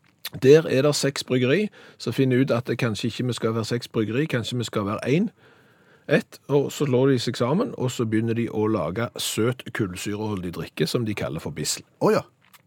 Der 0.42 0.64
er 0.68 0.82
det 0.82 0.94
seks 0.96 1.24
bryggeri, 1.24 1.68
så 1.98 2.12
finner 2.12 2.40
ut 2.40 2.50
at 2.50 2.66
det 2.66 2.78
kanskje 2.80 3.10
ikke 3.10 3.26
vi 3.26 3.32
skal 3.36 3.54
være 3.54 3.64
seks 3.68 3.88
bryggeri, 3.88 4.26
kanskje 4.26 4.58
vi 4.58 4.64
skal 4.64 4.86
være 4.88 5.04
én. 5.08 5.28
Ett, 6.08 6.40
og 6.48 6.72
så 6.72 6.86
slår 6.88 7.12
de 7.12 7.18
seg 7.22 7.36
sammen, 7.38 7.74
og 7.78 7.90
så 7.90 8.04
begynner 8.08 8.34
de 8.34 8.48
å 8.50 8.66
lage 8.66 9.06
søt 9.22 9.62
kullsyreholdig 9.76 10.50
drikke 10.56 10.86
som 10.86 11.04
de 11.06 11.14
kaller 11.14 11.40
for 11.40 11.54
bissel. 11.54 11.84
Å 12.02 12.10
ja. 12.16 12.22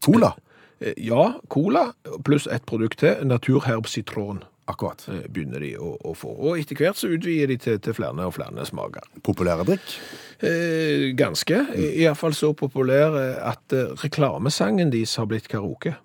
Cola. 0.06 0.34
Eh, 0.80 0.94
Ja, 0.98 1.34
cola 1.50 1.94
pluss 2.24 2.48
et 2.48 2.66
produkt 2.66 3.00
til, 3.00 3.16
naturherb 3.28 3.88
sitron. 3.88 4.44
Akkurat. 4.68 5.04
eh, 5.10 5.28
begynner 5.30 5.60
de 5.60 5.76
å, 5.78 5.98
å 6.04 6.14
få. 6.16 6.32
Og 6.38 6.60
etter 6.60 6.76
hvert 6.76 6.98
så 6.98 7.08
utvider 7.08 7.48
de 7.48 7.58
til, 7.58 7.80
til 7.80 7.94
flere 7.94 8.26
og 8.26 8.34
flere 8.34 8.66
smaker. 8.66 9.04
Populære 9.24 9.66
drikk. 9.68 10.00
Eh, 10.42 11.12
ganske. 11.18 11.60
I, 11.76 11.92
Iallfall 12.04 12.34
så 12.34 12.54
populær 12.54 13.16
eh, 13.20 13.36
at 13.52 13.74
eh, 13.74 13.94
reklamesangen 14.04 14.92
deres 14.92 15.16
har 15.20 15.26
blitt 15.30 15.48
karaoke. 15.52 15.96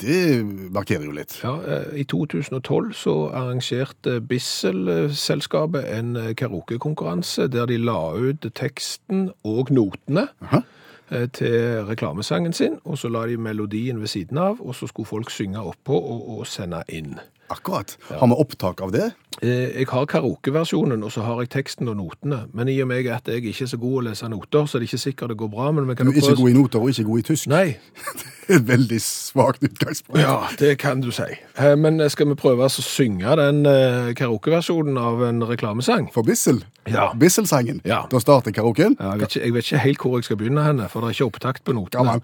Det 0.00 0.44
markerer 0.74 1.04
jo 1.06 1.12
litt. 1.14 1.36
Ja, 1.44 1.54
eh, 1.62 2.00
I 2.00 2.04
2012 2.04 2.92
så 2.98 3.14
arrangerte 3.30 4.20
Bissel-selskapet 4.20 5.86
en 5.98 6.16
eh, 6.16 6.32
karaokekonkurranse 6.34 7.46
der 7.48 7.66
de 7.70 7.78
la 7.78 8.14
ut 8.16 8.46
teksten 8.54 9.28
og 9.44 9.70
notene 9.70 10.26
Aha. 10.42 10.62
eh, 11.10 11.28
til 11.30 11.84
reklamesangen 11.86 12.52
sin, 12.52 12.80
og 12.84 12.98
så 12.98 13.08
la 13.08 13.26
de 13.30 13.36
melodien 13.36 14.00
ved 14.00 14.10
siden 14.10 14.38
av, 14.38 14.58
og 14.60 14.74
så 14.74 14.86
skulle 14.90 15.06
folk 15.06 15.30
synge 15.30 15.62
oppå 15.62 15.94
og, 15.94 16.38
og 16.38 16.46
sende 16.46 16.82
inn. 16.88 17.14
Akkurat. 17.52 17.96
Har 18.08 18.26
vi 18.26 18.34
opptak 18.40 18.80
av 18.80 18.92
det? 18.92 19.10
Eh, 19.42 19.74
Jeg 19.76 19.86
har 19.90 20.06
karaokeversjonen, 20.06 21.02
og 21.04 21.10
så 21.12 21.20
har 21.26 21.40
jeg 21.42 21.50
teksten 21.50 21.88
og 21.90 21.96
notene. 21.98 22.44
Men 22.54 22.68
i 22.68 22.78
og 22.80 22.88
med 22.88 23.06
at 23.12 23.26
jeg 23.28 23.42
ikke 23.44 23.62
er 23.66 23.68
så 23.68 23.76
god 23.76 23.96
å 23.98 24.04
lese 24.08 24.28
noter, 24.32 24.64
så 24.70 24.78
er 24.78 24.80
det 24.84 24.88
ikke 24.88 25.00
sikkert 25.02 25.28
det 25.34 25.36
går 25.42 25.50
bra. 25.52 25.70
Men 25.72 25.88
vi 25.88 25.94
kan 25.98 26.06
Du 26.06 26.12
er 26.12 26.16
ikke 26.16 26.28
prøve... 26.28 26.36
god 26.40 26.50
i 26.50 26.56
noter 26.56 26.78
og 26.80 26.88
ikke 26.94 27.04
god 27.04 27.18
i 27.18 27.22
tysk. 27.22 27.46
Nei, 27.52 27.76
Det 28.46 28.54
er 28.54 28.60
et 28.60 28.68
veldig 28.68 29.00
svakt 29.00 29.62
utgangspunkt. 29.64 30.20
ja, 30.20 30.34
det 30.60 30.78
kan 30.78 31.00
du 31.00 31.10
si. 31.10 31.22
Eh, 31.58 31.74
Men 31.76 32.00
skal 32.10 32.28
vi 32.28 32.34
prøve 32.34 32.64
å 32.64 32.68
synge 32.68 33.36
den 33.40 33.66
eh, 33.66 34.12
karaokeversjonen 34.14 34.98
av 35.00 35.22
en 35.28 35.42
reklamesang? 35.48 36.08
For 36.12 36.22
Bissel. 36.22 36.62
Ja. 36.88 37.10
Bisselsangen. 37.14 37.80
Ja. 37.84 38.02
Da 38.10 38.18
starter 38.20 38.52
karaoken. 38.52 38.96
Ja, 39.00 39.12
jeg, 39.12 39.20
vet 39.20 39.36
ikke, 39.36 39.44
jeg 39.44 39.54
vet 39.54 39.64
ikke 39.72 39.84
helt 39.84 39.98
hvor 40.04 40.16
jeg 40.18 40.24
skal 40.24 40.36
begynne 40.40 40.64
henne, 40.64 40.88
for 40.88 41.00
det 41.00 41.08
er 41.12 41.18
ikke 41.20 41.30
opptakt 41.32 41.64
på 41.64 41.72
notene. 41.76 42.04
Gammel 42.04 42.22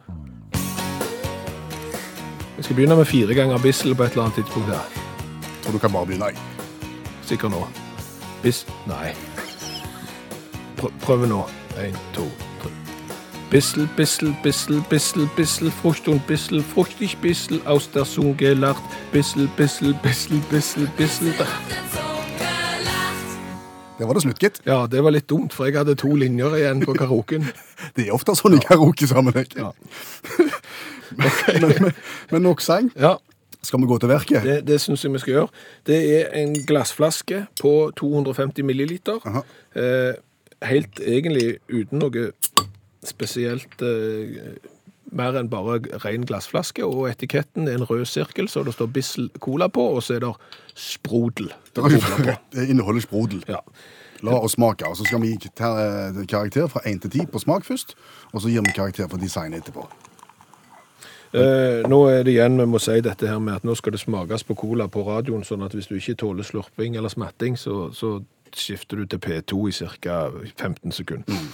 Jeg 2.57 2.65
skal 2.65 2.77
begynne 2.77 2.97
med 2.97 3.05
fire 3.09 3.35
ganger 3.35 3.59
Bissel 3.59 3.95
på 3.97 4.05
et 4.05 4.11
eller 4.13 4.29
annet 4.29 4.35
tidspunkt 4.43 4.69
her. 4.69 5.10
Og 5.67 5.73
du 5.73 5.79
kan 5.79 5.93
bare 5.93 6.07
begynne. 6.07 6.33
Sikker 7.23 7.49
nå. 7.49 7.67
Bis... 8.43 8.67
Nei. 8.89 9.13
Prøv, 10.77 10.91
prøv 11.03 11.27
nå. 11.29 11.45
En, 11.81 11.97
to, 12.15 12.25
tre. 12.63 12.71
Bissel, 13.51 13.89
bissel, 13.97 14.35
bissel, 14.43 14.83
bissel, 14.91 15.29
bissel, 15.37 15.71
Frucht 15.71 16.09
und 16.09 16.27
bissel, 16.27 16.63
fruchtig 16.63 17.19
bissel, 17.19 17.61
aus 17.65 17.91
der 17.91 18.05
Zunge 18.05 18.35
gelacht. 18.35 18.83
Bissel, 19.13 19.49
bissel, 19.57 19.95
bissel, 20.03 20.41
bissel, 20.51 20.89
bissel. 20.97 21.35
Det 23.99 24.07
var 24.07 24.15
det 24.15 24.23
slutt, 24.23 24.39
gitt. 24.39 24.61
Ja, 24.67 24.87
det 24.87 25.03
var 25.05 25.13
litt 25.13 25.29
dumt, 25.29 25.53
for 25.53 25.69
jeg 25.69 25.77
hadde 25.77 25.95
to 25.95 26.15
linjer 26.17 26.55
igjen 26.57 26.81
på 26.87 26.95
karaoken. 26.97 27.51
Det 27.97 28.07
er 28.07 28.15
ofte 28.15 28.33
sånn 28.39 28.55
i 28.57 28.61
karaokesammenheng. 28.63 29.51
Ja. 29.59 29.73
men, 31.19 31.67
men, 31.67 31.91
men 32.31 32.43
nok 32.47 32.63
sang. 32.65 32.89
Ja, 32.97 33.19
Skal 33.63 33.81
vi 33.83 33.87
gå 33.87 33.99
til 34.01 34.09
verket? 34.09 34.43
det, 34.43 34.59
det 34.67 34.81
syns 34.81 35.03
jeg 35.05 35.13
vi 35.13 35.19
skal 35.19 35.33
gjøre. 35.35 35.49
Det 35.87 35.99
er 36.21 36.31
en 36.43 36.55
glassflaske 36.67 37.43
på 37.61 37.73
250 37.97 38.65
milliliter. 38.65 39.21
Eh, 39.77 40.15
helt 40.69 41.01
egentlig 41.01 41.59
uten 41.69 41.99
noe 42.01 42.31
spesielt 43.05 43.81
eh, 43.85 44.57
mer 45.13 45.35
enn 45.41 45.49
bare 45.51 45.81
ren 46.05 46.25
glassflaske, 46.29 46.85
og 46.87 47.09
etiketten 47.11 47.69
er 47.69 47.79
en 47.81 47.87
rød 47.89 48.05
sirkel, 48.07 48.49
så 48.49 48.63
det 48.65 48.75
står 48.77 48.87
Bissel 48.95 49.31
Cola 49.43 49.67
på, 49.69 49.83
og 49.97 50.03
så 50.07 50.15
er 50.17 50.25
det 50.25 50.33
Sprodel. 50.79 51.51
Det 51.75 52.37
Det 52.53 52.69
inneholder 52.71 53.01
sprodel. 53.01 53.43
Ja. 53.49 53.59
La 54.23 54.37
oss 54.37 54.53
smake. 54.53 54.87
og 54.87 54.97
Så 54.97 55.05
skal 55.09 55.21
vi 55.23 55.33
gi 55.35 55.49
ta- 55.57 56.13
karakter 56.29 56.67
fra 56.69 56.81
1 56.87 57.01
til 57.03 57.11
10 57.11 57.27
på 57.33 57.39
smak 57.39 57.65
først, 57.65 57.95
og 58.33 58.41
så 58.43 58.49
gir 58.49 58.61
vi 58.61 58.73
karakter 58.77 59.09
for 59.09 59.17
design 59.17 59.55
etterpå. 59.55 59.89
Eh, 61.31 61.87
nå 61.87 61.99
er 62.11 62.25
det 62.27 62.33
igjen, 62.35 62.59
vi 62.59 62.67
må 62.67 62.81
si 62.83 62.97
dette 63.07 63.29
her 63.31 63.39
med 63.39 63.61
at 63.61 63.67
nå 63.67 63.77
skal 63.79 63.95
det 63.95 64.01
smakes 64.03 64.43
på 64.49 64.57
cola 64.59 64.89
på 64.91 65.05
radioen, 65.07 65.45
sånn 65.47 65.63
at 65.63 65.77
hvis 65.77 65.87
du 65.87 65.95
ikke 65.95 66.17
tåler 66.19 66.47
slurping 66.47 66.97
eller 66.99 67.13
smatting, 67.13 67.59
så, 67.59 67.93
så 67.95 68.17
skifter 68.51 68.99
du 68.99 69.07
til 69.07 69.23
P2 69.23 69.61
i 69.71 69.75
ca. 70.03 70.17
15 70.57 70.97
sekunder. 70.97 71.45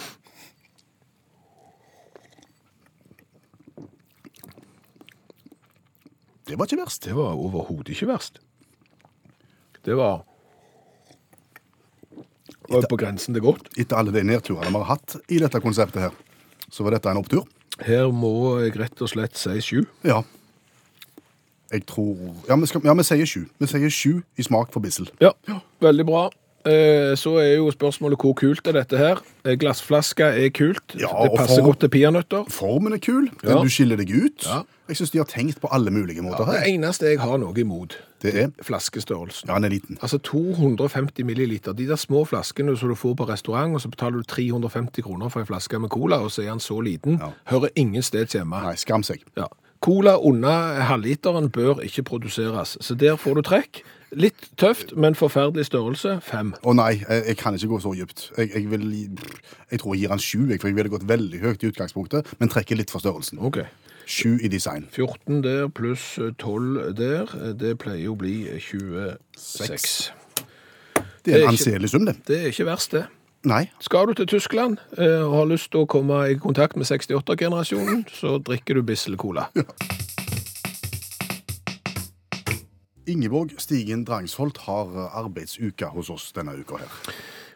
Det 6.47 6.57
var 6.57 6.71
ikke 6.71 6.79
verst. 6.79 7.05
Det 7.05 7.17
var 7.17 7.35
overhodet 7.35 7.93
ikke 7.93 8.09
verst. 8.09 8.41
Det 9.85 9.97
var 9.99 10.23
var 12.69 12.87
på 12.91 12.99
grensen 12.99 13.35
til 13.35 13.45
godt. 13.45 13.69
Etter 13.79 13.99
alle 13.99 14.15
de 14.15 14.25
nedturene 14.27 14.73
vi 14.73 14.81
har 14.81 14.97
hatt 14.97 15.19
i 15.31 15.39
dette 15.43 15.61
konseptet 15.63 16.09
her, 16.09 16.17
så 16.71 16.87
var 16.87 16.97
dette 16.97 17.13
en 17.13 17.21
opptur. 17.21 17.45
Her 17.85 18.09
må 18.15 18.61
jeg 18.63 18.77
rett 18.81 19.03
og 19.05 19.11
slett 19.13 19.37
si 19.37 19.59
sju. 19.61 19.83
Ja. 20.07 20.23
Jeg 21.73 21.83
tror 21.91 22.17
Ja, 22.49 22.57
vi, 22.57 22.67
skal, 22.71 22.81
ja, 22.87 22.95
vi 22.95 23.05
sier 23.05 23.27
sju. 23.29 23.43
Vi 23.59 23.67
sier 23.69 23.91
sju 23.93 24.23
i 24.39 24.43
smak 24.47 24.73
for 24.73 24.81
bissel. 24.81 25.09
Ja, 25.21 25.33
veldig 25.83 26.07
bra. 26.09 26.29
Eh, 26.67 27.15
Så 27.17 27.37
er 27.39 27.57
jo 27.57 27.71
spørsmålet 27.71 28.19
hvor 28.21 28.35
kult 28.35 28.67
er 28.67 28.73
dette 28.73 28.99
her. 28.99 29.21
Glassflaske 29.57 30.25
er 30.25 30.49
kult. 30.51 30.97
Ja, 30.99 31.07
det 31.23 31.33
passer 31.39 31.61
form, 31.63 31.69
godt 31.71 31.81
til 31.81 31.89
peanøtter. 31.95 32.45
Formen 32.51 32.93
er 32.93 32.99
kul. 32.99 33.29
Ja. 33.45 33.61
Du 33.63 33.69
skiller 33.71 33.97
deg 33.97 34.11
ut. 34.11 34.47
Ja. 34.47 34.63
Jeg 34.89 34.97
syns 35.01 35.11
de 35.11 35.19
har 35.19 35.27
tenkt 35.27 35.61
på 35.61 35.69
alle 35.75 35.91
mulige 35.91 36.23
måter 36.23 36.45
Det 36.47 36.61
her. 36.61 36.67
eneste 36.75 37.07
jeg 37.09 37.19
har 37.21 37.39
noe 37.39 37.55
imot, 37.59 37.97
Det 38.23 38.35
er 38.35 38.49
flaskestørrelsen. 38.63 39.49
Ja, 39.49 39.55
den 39.55 39.65
er 39.65 39.69
liten. 39.69 39.99
Altså 40.03 40.19
250 40.19 41.25
milliliter. 41.25 41.73
De 41.73 41.87
der 41.87 41.97
små 41.97 42.25
flaskene 42.25 42.77
som 42.79 42.89
du 42.89 42.95
får 42.95 43.15
på 43.17 43.29
restaurant, 43.29 43.75
og 43.75 43.81
så 43.81 43.89
betaler 43.91 44.17
du 44.19 44.23
350 44.23 45.03
kroner 45.03 45.29
for 45.29 45.41
en 45.41 45.47
flaske 45.47 45.79
med 45.81 45.91
cola, 45.91 46.17
og 46.23 46.31
så 46.31 46.43
er 46.43 46.51
den 46.51 46.61
så 46.61 46.81
liten, 46.81 47.19
Ja. 47.21 47.31
hører 47.47 47.69
ingen 47.77 48.03
sted 48.03 48.27
hjemme. 48.27 48.63
Nei, 48.63 48.75
skam 48.77 49.03
seg. 49.03 49.23
Ja. 49.37 49.47
Cola 49.81 50.17
under 50.19 50.81
halvliteren 50.81 51.51
bør 51.51 51.81
ikke 51.85 52.03
produseres, 52.03 52.77
så 52.81 52.95
der 52.97 53.17
får 53.17 53.35
du 53.35 53.43
trekk. 53.43 53.83
Litt 54.15 54.51
tøft, 54.57 54.93
men 54.97 55.17
forferdelig 55.19 55.67
størrelse. 55.67 56.21
Fem. 56.23 56.53
Å 56.63 56.75
nei, 56.79 56.93
jeg, 57.01 57.25
jeg 57.27 57.39
kan 57.41 57.57
ikke 57.59 57.73
gå 57.73 57.81
så 57.83 57.95
dypt. 57.99 58.29
Jeg, 58.37 58.53
jeg, 58.55 58.69
vil, 58.71 58.87
jeg 59.73 59.81
tror 59.83 59.97
jeg 59.97 60.05
gir 60.05 60.15
han 60.15 60.23
sju, 60.23 60.45
for 60.53 60.71
jeg 60.71 60.77
ville 60.79 60.93
gått 60.93 61.09
veldig 61.09 61.41
høyt 61.43 61.67
i 61.67 61.73
utgangspunktet, 61.73 62.31
men 62.39 62.53
trekker 62.53 62.79
litt 62.79 62.95
for 62.95 63.03
størrelsen. 63.03 63.43
Ok. 63.43 63.65
Sju 64.07 64.37
i 64.39 64.49
design. 64.49 64.87
14 64.95 65.43
der 65.43 65.67
pluss 65.75 66.13
12 66.39 66.95
der, 66.95 67.35
det 67.59 67.75
pleier 67.83 68.15
å 68.15 68.19
bli 68.19 68.45
26. 68.63 69.91
Det 70.07 71.03
er 71.03 71.07
Det 71.27 71.35
er 71.35 71.43
en 71.43 71.55
anselig 71.57 71.91
sum, 71.91 72.07
det. 72.07 72.21
Det 72.29 72.43
er 72.45 72.53
ikke 72.55 72.71
verst, 72.71 72.95
det. 72.95 73.09
Nei. 73.47 73.67
Skal 73.83 74.07
du 74.07 74.15
til 74.15 74.27
Tyskland 74.27 74.79
eh, 74.99 75.23
og 75.23 75.35
har 75.35 75.51
lyst 75.51 75.71
til 75.75 75.83
å 75.85 75.91
komme 75.91 76.23
i 76.31 76.39
kontakt 76.39 76.79
med 76.79 76.87
68-generasjonen, 76.87 78.07
så 78.15 78.39
drikker 78.43 78.79
du 78.79 78.87
Bissel 78.87 79.19
Cola. 79.19 79.51
Ingeborg 83.07 83.55
Stigen 83.59 84.05
Drangsholt 84.05 84.59
har 84.67 84.91
arbeidsuke 85.15 85.87
hos 85.95 86.11
oss 86.11 86.33
denne 86.35 86.57
uka 86.59 86.81
her. 86.81 86.95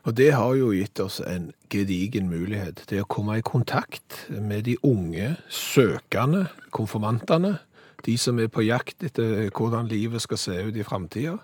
Og 0.07 0.15
det 0.17 0.31
har 0.33 0.55
jo 0.57 0.71
gitt 0.73 1.01
oss 1.03 1.19
en 1.21 1.51
gedigen 1.73 2.31
mulighet 2.31 2.85
til 2.89 3.03
å 3.03 3.09
komme 3.11 3.41
i 3.41 3.45
kontakt 3.45 4.23
med 4.31 4.65
de 4.69 4.77
unge 4.87 5.35
søkende 5.53 6.47
konfirmantene, 6.73 7.59
de 8.07 8.15
som 8.17 8.39
er 8.41 8.49
på 8.49 8.65
jakt 8.65 9.03
etter 9.05 9.51
hvordan 9.51 9.91
livet 9.91 10.23
skal 10.25 10.41
se 10.41 10.57
ut 10.71 10.79
i 10.79 10.87
framtida, 10.87 11.37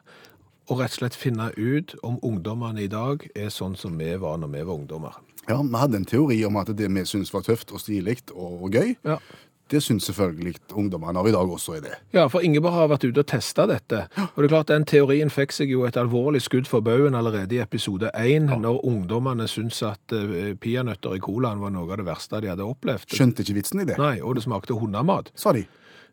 og 0.66 0.80
rett 0.80 0.94
og 0.94 1.00
slett 1.02 1.18
finne 1.18 1.50
ut 1.58 1.92
om 2.06 2.16
ungdommene 2.24 2.86
i 2.86 2.90
dag 2.90 3.26
er 3.36 3.52
sånn 3.54 3.76
som 3.78 3.98
vi 3.98 4.14
var 4.22 4.38
når 4.40 4.54
vi 4.54 4.62
var 4.64 4.78
ungdommer. 4.80 5.18
Ja, 5.46 5.60
Vi 5.62 5.78
hadde 5.78 6.00
en 6.00 6.08
teori 6.08 6.40
om 6.44 6.56
at 6.58 6.72
det 6.74 6.88
vi 6.90 7.04
syntes 7.06 7.30
var 7.34 7.44
tøft 7.46 7.70
og 7.70 7.80
stilig 7.80 8.18
og, 8.32 8.62
og 8.64 8.70
gøy, 8.72 8.96
Ja. 9.04 9.18
Det 9.72 9.80
syns 9.82 10.06
selvfølgelig 10.06 10.54
ungdommene 10.78 11.18
av 11.18 11.26
i 11.28 11.32
dag 11.34 11.50
også 11.50 11.76
er 11.78 11.80
det. 11.86 11.94
Ja, 12.14 12.26
for 12.30 12.44
Ingeborg 12.46 12.76
har 12.76 12.90
vært 12.92 13.06
ute 13.08 13.24
og 13.24 13.26
testa 13.26 13.64
dette. 13.66 14.04
Og 14.22 14.36
det 14.38 14.46
er 14.46 14.52
klart, 14.52 14.68
Den 14.70 14.84
teorien 14.86 15.30
fikk 15.32 15.52
seg 15.56 15.72
jo 15.72 15.84
et 15.88 15.96
alvorlig 15.98 16.42
skudd 16.44 16.68
for 16.70 16.84
baugen 16.86 17.14
allerede 17.18 17.56
i 17.56 17.62
episode 17.62 18.10
én, 18.14 18.46
når 18.46 18.78
ungdommene 18.86 19.48
syntes 19.50 19.82
at 19.82 20.14
uh, 20.14 20.52
peanøtter 20.60 21.16
i 21.16 21.22
colaen 21.22 21.60
var 21.62 21.74
noe 21.74 21.90
av 21.90 21.98
det 21.98 22.06
verste 22.06 22.40
de 22.44 22.52
hadde 22.52 22.66
opplevd. 22.66 23.10
Skjønte 23.10 23.42
ikke 23.42 23.58
vitsen 23.58 23.82
i 23.82 23.88
det, 23.88 23.98
Nei, 23.98 24.20
og 24.22 24.36
det 24.38 24.46
smakte 24.46 24.78
hundemat. 24.78 25.32
sa 25.34 25.52
de. 25.56 25.66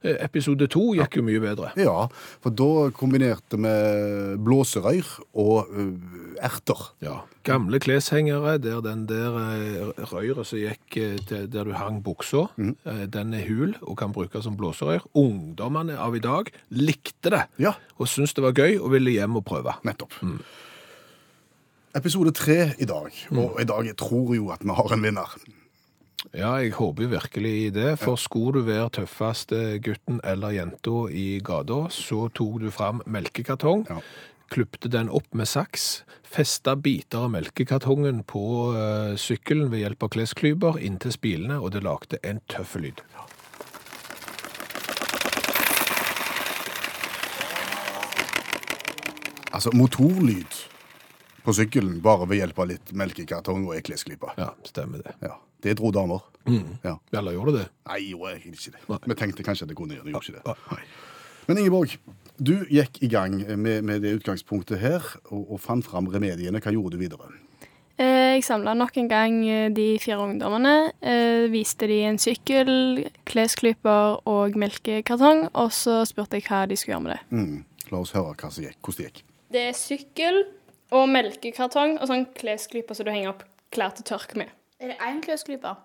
Eh, 0.03 0.17
Episode 0.25 0.67
to 0.67 0.89
gikk 0.97 1.15
jo 1.17 1.23
mye 1.23 1.39
bedre. 1.39 1.69
Ja, 1.79 2.07
for 2.43 2.51
da 2.51 2.89
kombinerte 2.95 3.55
vi 3.55 3.73
blåserøyr 4.43 5.07
og 5.39 5.69
ø, 5.71 5.85
erter. 6.43 6.81
Ja. 7.03 7.21
Gamle 7.47 7.79
kleshengere 7.83 8.57
der 8.59 8.81
den 8.83 9.05
der 9.07 9.37
eh, 9.39 10.03
røyret 10.11 10.47
som 10.49 10.59
gikk 10.59 10.97
eh, 10.99 11.15
til 11.29 11.47
der 11.51 11.69
du 11.69 11.73
hang 11.79 12.01
buksa, 12.03 12.49
mm. 12.57 12.75
den 13.15 13.33
er 13.33 13.47
hul 13.47 13.77
og 13.81 13.95
kan 14.01 14.11
brukes 14.15 14.43
som 14.43 14.59
blåserøyr. 14.59 15.07
Ungdommene 15.15 15.95
av 15.95 16.19
i 16.19 16.23
dag 16.23 16.51
likte 16.75 17.31
det 17.31 17.45
Ja, 17.63 17.77
og 17.97 18.11
syntes 18.11 18.35
det 18.35 18.43
var 18.43 18.55
gøy 18.59 18.77
og 18.81 18.91
ville 18.97 19.15
hjem 19.15 19.39
og 19.39 19.45
prøve. 19.47 19.77
nettopp. 19.87 20.19
Episode 21.95 22.31
tre 22.35 22.73
i 22.81 22.85
dag, 22.89 23.11
og 23.31 23.59
i 23.61 23.67
dag 23.69 23.85
jeg 23.85 23.95
tror 24.01 24.33
jo 24.35 24.49
at 24.51 24.63
vi 24.65 24.73
har 24.73 24.93
en 24.95 25.03
vinner. 25.05 25.35
Ja, 26.31 26.53
jeg 26.63 26.71
håper 26.77 27.09
virkelig 27.11 27.73
det, 27.75 27.99
for 27.99 28.15
skulle 28.17 28.61
du 28.61 28.67
være 28.69 28.89
tøffeste 29.01 29.57
gutten 29.83 30.21
eller 30.23 30.55
jenta 30.55 30.93
i 31.11 31.39
gata, 31.43 31.81
så 31.93 32.29
tok 32.33 32.61
du 32.63 32.69
fram 32.71 33.01
melkekartong, 33.05 33.83
Ja. 33.91 33.99
klupte 34.49 34.89
den 34.89 35.09
opp 35.09 35.27
med 35.33 35.47
saks, 35.47 36.03
festa 36.23 36.75
biter 36.75 37.25
av 37.27 37.31
melkekartongen 37.35 38.23
på 38.23 38.73
eh, 38.77 39.15
sykkelen 39.17 39.69
ved 39.69 39.79
hjelp 39.83 40.03
av 40.03 40.09
klesklyper 40.15 40.79
inntil 40.79 41.11
spilene, 41.11 41.59
og 41.61 41.71
det 41.75 41.83
lagde 41.83 42.17
en 42.23 42.39
tøff 42.47 42.75
lyd. 42.75 43.01
Altså 49.53 49.69
motorlyd 49.77 50.55
på 51.43 51.53
sykkelen 51.53 51.99
bare 52.03 52.25
ved 52.29 52.39
hjelp 52.41 52.59
av 52.63 52.69
litt 52.71 52.93
melkekartong 52.97 53.67
og 53.67 53.75
ei 53.77 53.83
klesklype. 53.85 54.31
Ja, 54.39 54.51
stemmer 54.65 55.03
det. 55.05 55.13
Ja. 55.21 55.35
Det 55.63 55.77
dro 55.79 55.91
damer. 55.95 56.25
Ja. 56.83 56.97
Eller 57.15 57.37
gjorde 57.37 57.53
det 57.55 57.61
det? 57.63 57.69
Nei, 57.87 57.99
gjorde 58.11 58.33
egentlig 58.35 58.59
ikke 58.59 58.75
det. 58.75 58.83
Nei. 58.89 58.99
Vi 59.07 59.15
tenkte 59.21 59.45
kanskje 59.47 59.63
at 59.67 59.71
det 59.71 59.77
kunne 59.79 59.95
gjøre 59.95 60.09
det. 60.09 60.15
gjorde 60.17 60.33
ikke 60.33 60.43
det. 60.43 60.55
Nei. 60.73 60.83
Men 61.47 61.59
Ingeborg, 61.59 61.95
du 62.39 62.53
gikk 62.71 62.99
i 63.03 63.09
gang 63.11 63.37
med, 63.59 63.83
med 63.83 64.03
det 64.03 64.13
utgangspunktet 64.19 64.79
her, 64.79 65.03
og, 65.31 65.45
og 65.55 65.59
fant 65.63 65.83
fram 65.87 66.07
remediene. 66.11 66.59
Hva 66.63 66.71
gjorde 66.75 66.95
du 66.97 67.01
videre? 67.03 67.31
Eh, 67.99 68.35
Jeg 68.39 68.43
samla 68.47 68.73
nok 68.79 68.95
en 68.97 69.09
gang 69.11 69.35
eh, 69.47 69.67
de 69.75 69.87
fire 70.03 70.19
ungdommene. 70.23 70.75
Jeg 71.03 71.51
Viste 71.53 71.87
de 71.91 71.99
en 72.07 72.17
sykkel, 72.19 72.71
klesklyper 73.29 74.23
og 74.27 74.55
melkekartong, 74.59 75.47
og 75.53 75.71
så 75.75 76.01
spurte 76.09 76.39
jeg 76.39 76.47
hva 76.47 76.63
de 76.71 76.79
skulle 76.79 76.95
gjøre 76.95 77.05
med 77.07 77.15
det. 77.15 77.21
Mm. 77.35 77.87
La 77.91 77.99
oss 78.01 78.15
høre 78.15 78.33
hva 78.39 78.49
som 78.51 78.63
gikk, 78.65 78.79
hvordan 78.81 78.99
det 79.03 79.09
gikk. 79.11 79.23
Det 79.53 79.63
er 79.69 79.75
sykkel 79.77 80.39
og 80.93 81.07
melkekartong 81.11 81.99
og 81.99 82.09
sånn 82.09 82.25
klesklyper 82.39 82.97
som 82.97 83.05
du 83.07 83.11
henger 83.13 83.33
opp 83.35 83.43
klær 83.73 83.93
til 83.97 84.07
tørk 84.07 84.33
med. 84.39 84.49
Er 84.83 84.87
det 84.91 84.97
én 84.99 85.21
klesklyper? 85.23 85.75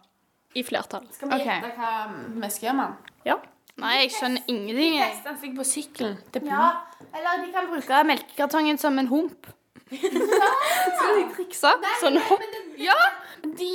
I 0.59 0.65
flertall. 0.67 1.05
Skal 1.15 1.31
vi 1.31 1.37
gjette 1.45 1.69
hva 1.77 1.91
vi 2.11 2.49
skal 2.51 2.67
gjøre 2.67 2.79
med 2.81 2.89
den? 2.89 3.13
Ja. 3.29 3.37
Nei, 3.79 3.93
jeg 4.01 4.11
skjønner 4.17 4.49
ingenting. 4.51 4.97
jeg. 4.99 5.13
Teste 5.13 5.35
seg 5.45 5.53
på 5.55 5.67
sykkelen. 5.69 6.17
Ja, 6.49 6.65
eller 7.15 7.45
de 7.45 7.53
kan 7.55 7.69
bruke 7.71 8.01
melkekartongen 8.09 8.81
som 8.83 8.99
en 8.99 9.07
hump. 9.13 9.47
Skal 9.89 11.15
de 11.15 11.23
trikse? 11.37 11.71
Sånn 12.03 12.19
hopp. 12.27 12.43
Ja, 12.83 12.97
de, 13.45 13.71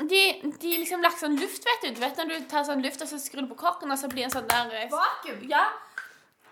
de, 0.00 0.22
de 0.62 0.72
liksom 0.80 1.04
lagt 1.04 1.20
sånn 1.20 1.36
luft, 1.36 1.68
vet 1.68 1.84
du. 1.84 1.92
Du 1.98 2.00
vet 2.06 2.16
når 2.22 2.32
du 2.32 2.48
tar 2.48 2.64
sånn 2.66 2.80
luft, 2.82 3.04
og 3.04 3.12
så 3.12 3.20
skrur 3.20 3.44
du 3.44 3.52
på 3.52 3.60
korken, 3.66 3.92
og 3.92 4.00
så 4.00 4.08
blir 4.08 4.24
det 4.24 4.30
en 4.30 4.36
sånn 4.38 4.48
der 4.48 4.72
eh, 4.80 4.88
Vakuum? 4.90 5.44
Ja. 5.52 5.66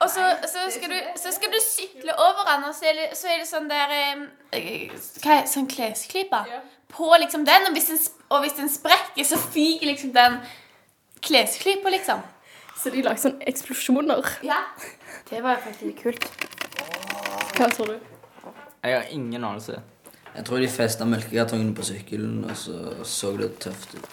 Og 0.04 0.10
så, 0.12 0.28
så, 0.50 0.68
skal 0.74 0.92
du, 0.92 1.00
så 1.16 1.32
skal 1.32 1.52
du 1.54 1.58
sykle 1.64 2.12
over 2.20 2.44
den, 2.50 2.68
og 2.68 2.76
så 2.76 2.92
er 2.92 3.00
det, 3.00 3.10
så 3.16 3.32
er 3.32 3.40
det 3.40 3.48
sånn 3.48 3.72
der 3.72 3.96
eh, 3.96 4.24
eh, 4.52 5.04
Hva 5.24 5.38
er 5.38 5.46
det? 5.46 5.52
Sånn 5.56 5.70
klesklype 5.70 6.44
på 6.94 7.08
liksom 7.20 7.44
den, 7.46 7.66
og 7.68 7.72
hvis 7.76 7.88
den, 7.90 7.98
og 8.30 8.40
hvis 8.44 8.56
den 8.58 8.68
sprekker, 8.70 9.24
så 9.26 9.38
fyker 9.40 9.86
liksom 9.90 10.12
den 10.14 10.38
klesklypa, 11.24 11.90
liksom. 11.90 12.20
Så 12.78 12.90
de 12.92 13.02
lager 13.02 13.20
sånne 13.22 13.46
eksplosjoner. 13.48 14.22
Ja. 14.44 14.60
Det 15.30 15.40
var 15.42 15.60
faktisk 15.62 15.88
litt 15.88 16.02
kult. 16.02 16.26
Hva 17.54 17.68
tror 17.72 17.94
du? 17.94 17.98
Jeg 18.84 18.98
har 18.98 19.06
ingen 19.14 19.44
anelse. 19.44 19.80
Jeg 20.34 20.44
tror 20.44 20.58
de 20.60 20.68
festa 20.68 21.06
melkekartongene 21.06 21.74
på 21.78 21.86
sykkelen, 21.86 22.42
og 22.50 22.56
så 22.58 23.04
så 23.06 23.30
det 23.38 23.52
tøft 23.62 23.94
ut. 23.94 24.10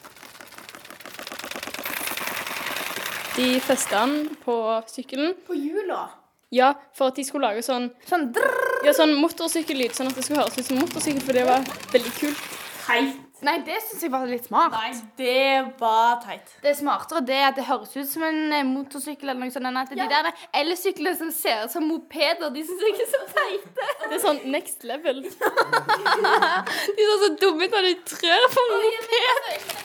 De 3.36 3.60
festa 3.64 4.06
den 4.06 4.30
på 4.46 4.56
sykkelen. 4.92 5.34
På 5.48 5.56
hjula. 5.58 6.10
Ja, 6.52 6.74
for 6.98 7.08
at 7.12 7.16
de 7.16 7.24
skulle 7.24 7.48
lage 7.48 7.64
sånn, 7.64 7.90
Sånn 8.10 8.28
drrrr. 8.36 8.82
ja, 8.86 8.92
sånn 8.94 9.14
motorsykkellyd, 9.22 9.94
sånn 9.96 10.10
at 10.12 10.18
det 10.20 10.26
skulle 10.26 10.42
høres 10.44 10.58
ut 10.60 10.68
som 10.68 10.82
motorsykkel, 10.82 11.24
for 11.24 11.38
det 11.38 11.46
var 11.48 11.64
veldig 11.94 12.12
kult. 12.18 12.42
Teit. 12.82 13.20
Nei, 13.42 13.56
det 13.66 13.80
syns 13.82 14.04
jeg 14.06 14.12
var 14.14 14.28
litt 14.30 14.46
smart. 14.46 14.74
Nei, 14.76 14.92
det 15.18 15.74
var 15.80 16.20
teit. 16.22 16.46
Det 16.62 16.70
er 16.72 16.76
smartere 16.78 17.24
det 17.26 17.40
at 17.42 17.56
det 17.58 17.66
høres 17.66 17.96
ut 17.96 18.10
som 18.10 18.26
en 18.28 18.54
eh, 18.54 18.66
motorsykkel 18.68 19.32
eller 19.32 19.42
noe 19.42 19.54
sånt, 19.54 19.66
enn 19.66 19.80
at 19.82 19.90
de 19.90 20.06
der 20.12 20.30
elsyklene 20.62 21.18
som 21.18 21.32
ser 21.34 21.64
ut 21.66 21.74
som 21.74 21.88
mopeder, 21.90 22.52
de 22.54 22.62
syns 22.68 22.84
jeg 22.86 23.00
er 23.02 23.10
så 23.10 23.22
teite. 23.32 23.88
Det 24.04 24.20
er 24.20 24.22
sånn 24.22 24.42
next 24.54 24.86
level. 24.86 25.24
De 25.26 27.02
ser 27.02 27.18
så 27.24 27.30
dumme 27.42 27.66
ut 27.66 27.74
når 27.74 27.88
de 27.88 27.94
trør 28.12 28.46
på 28.54 28.66
en 28.68 28.72
moped. 28.86 29.78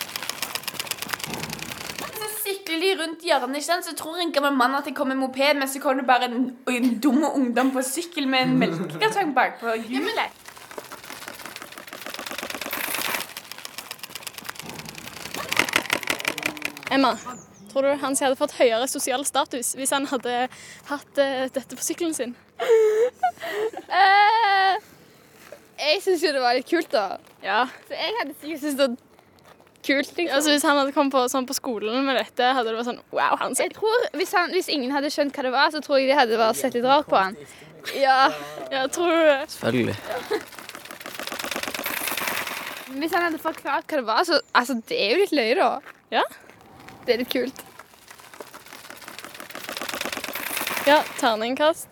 Så 2.17 2.31
sykler 2.43 2.83
de 2.83 2.91
rundt 3.01 3.25
hjørnet, 3.25 3.57
ikke 3.57 3.69
sant? 3.71 3.89
så 3.89 3.97
tror 3.97 4.21
en 4.21 4.33
gammel 4.37 4.57
mann 4.57 4.77
at 4.77 4.89
det 4.89 4.95
kommer 4.99 5.17
en 5.17 5.23
moped, 5.25 5.57
men 5.61 5.69
så 5.71 5.81
kommer 5.83 6.05
det 6.05 6.09
bare 6.11 6.29
en, 6.29 6.51
en 6.73 6.99
dum 7.01 7.25
ungdom 7.29 7.73
på 7.75 7.85
sykkel 7.89 8.29
med 8.29 8.51
en 8.51 8.59
melkekartong 8.61 9.33
bak 9.37 9.61
på 9.63 9.79
hjulet. 9.87 10.46
Emma, 16.97 17.13
tror 17.71 17.87
du 17.87 17.93
Hansi 18.03 18.25
hadde 18.25 18.39
fått 18.41 18.55
høyere 18.59 18.87
sosial 18.89 19.25
status 19.29 19.75
hvis 19.77 19.93
han 19.95 20.07
hadde 20.11 20.35
hatt 20.91 21.21
eh, 21.23 21.47
dette 21.53 21.77
på 21.77 21.85
sykkelen 21.85 22.15
sin? 22.17 22.33
Eh, 23.87 24.77
jeg 25.77 26.01
syns 26.05 26.23
jo 26.25 26.33
det 26.37 26.41
var 26.45 26.57
litt 26.57 26.69
kult, 26.71 26.89
da. 26.95 27.19
Ja. 27.45 27.67
Så 27.89 27.99
jeg 27.99 28.15
hadde 28.21 28.37
sikkert 28.41 28.63
syntes 28.63 28.79
det 28.79 28.87
var 28.87 28.97
kult. 29.87 30.13
liksom. 30.17 30.35
Altså 30.39 30.51
Hvis 30.55 30.65
han 30.67 30.81
hadde 30.81 30.95
kommet 30.97 31.15
på, 31.15 31.25
sånn 31.31 31.47
på 31.47 31.55
skolen 31.59 32.01
med 32.09 32.17
dette, 32.19 32.49
hadde 32.57 32.73
det 32.73 32.79
vært 32.81 32.89
sånn 32.91 33.03
wow, 33.15 33.37
Hansi. 33.43 33.67
Jeg 33.69 33.77
tror, 33.77 34.07
hvis, 34.19 34.33
han, 34.35 34.51
hvis 34.57 34.71
ingen 34.73 34.95
hadde 34.97 35.13
skjønt 35.15 35.37
hva 35.37 35.45
det 35.47 35.53
var, 35.55 35.69
så 35.75 35.83
tror 35.85 36.01
jeg 36.01 36.11
de 36.11 36.17
hadde 36.19 36.41
bare 36.41 36.57
sett 36.59 36.75
litt 36.79 36.89
rart 36.89 37.11
på 37.13 37.21
han. 37.21 37.37
Ja, 38.01 38.33
Ja, 38.73 38.87
tror 38.91 39.13
du 39.13 39.21
det? 39.29 39.45
Selvfølgelig. 39.53 39.95
Hvis 42.97 43.13
han 43.13 43.27
hadde 43.29 43.39
forklart 43.43 43.87
hva 43.93 44.01
det 44.01 44.07
var, 44.09 44.25
så 44.27 44.41
Altså, 44.57 44.79
det 44.89 44.97
er 44.97 45.13
jo 45.13 45.23
litt 45.23 45.37
løye, 45.37 45.55
da. 45.61 45.95
Ja? 46.17 46.25
Det 47.07 47.15
er 47.15 47.21
litt 47.23 47.31
kult. 47.31 47.61
Ja, 50.87 51.01
terningkast. 51.21 51.89